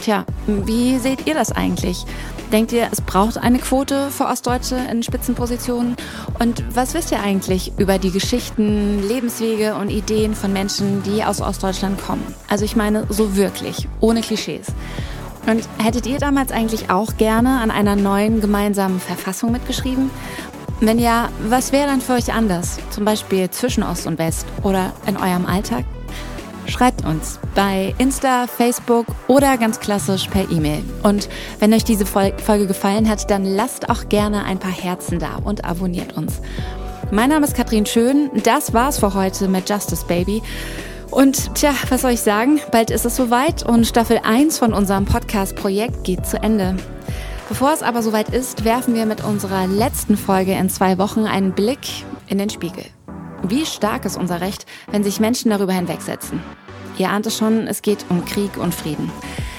[0.00, 2.04] Tja, wie seht ihr das eigentlich?
[2.54, 5.96] Denkt ihr, es braucht eine Quote für Ostdeutsche in Spitzenpositionen?
[6.38, 11.40] Und was wisst ihr eigentlich über die Geschichten, Lebenswege und Ideen von Menschen, die aus
[11.40, 12.22] Ostdeutschland kommen?
[12.46, 14.68] Also ich meine so wirklich, ohne Klischees.
[15.48, 20.08] Und hättet ihr damals eigentlich auch gerne an einer neuen gemeinsamen Verfassung mitgeschrieben?
[20.78, 22.78] Wenn ja, was wäre dann für euch anders?
[22.90, 25.84] Zum Beispiel zwischen Ost und West oder in eurem Alltag?
[26.66, 30.82] Schreibt uns bei Insta, Facebook oder ganz klassisch per E-Mail.
[31.02, 31.28] Und
[31.60, 35.64] wenn euch diese Folge gefallen hat, dann lasst auch gerne ein paar Herzen da und
[35.64, 36.40] abonniert uns.
[37.10, 38.30] Mein Name ist Katrin Schön.
[38.42, 40.42] Das war's für heute mit Justice Baby.
[41.10, 42.60] Und tja, was soll ich sagen?
[42.72, 46.76] Bald ist es soweit und Staffel 1 von unserem Podcast-Projekt geht zu Ende.
[47.48, 51.52] Bevor es aber soweit ist, werfen wir mit unserer letzten Folge in zwei Wochen einen
[51.52, 51.78] Blick
[52.26, 52.84] in den Spiegel.
[53.46, 56.40] Wie stark ist unser Recht, wenn sich Menschen darüber hinwegsetzen?
[56.96, 59.10] Ihr ahnt es schon, es geht um Krieg und Frieden.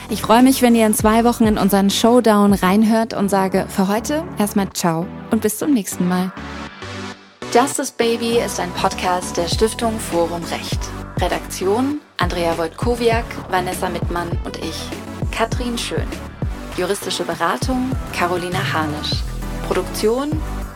[0.10, 3.88] Ich freue mich, wenn ihr in zwei Wochen in unseren Showdown reinhört und sage für
[3.88, 6.32] heute erstmal ciao und bis zum nächsten Mal.
[7.54, 10.80] Justice Baby ist ein Podcast der Stiftung Forum Recht.
[11.20, 14.90] Redaktion Andrea Wojtkowiak, Vanessa Mittmann und ich,
[15.32, 16.08] Katrin Schön.
[16.76, 19.24] Juristische Beratung Carolina Harnisch.
[19.68, 20.32] Produktion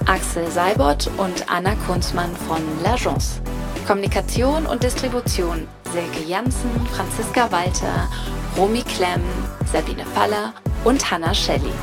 [0.09, 3.41] Axel Seibert und Anna Kunzmann von L'Agence.
[3.85, 8.09] Kommunikation und Distribution Silke Janssen, Franziska Walter,
[8.57, 9.21] Romy Klemm,
[9.71, 10.53] Sabine Faller
[10.83, 11.73] und Hanna Shelley.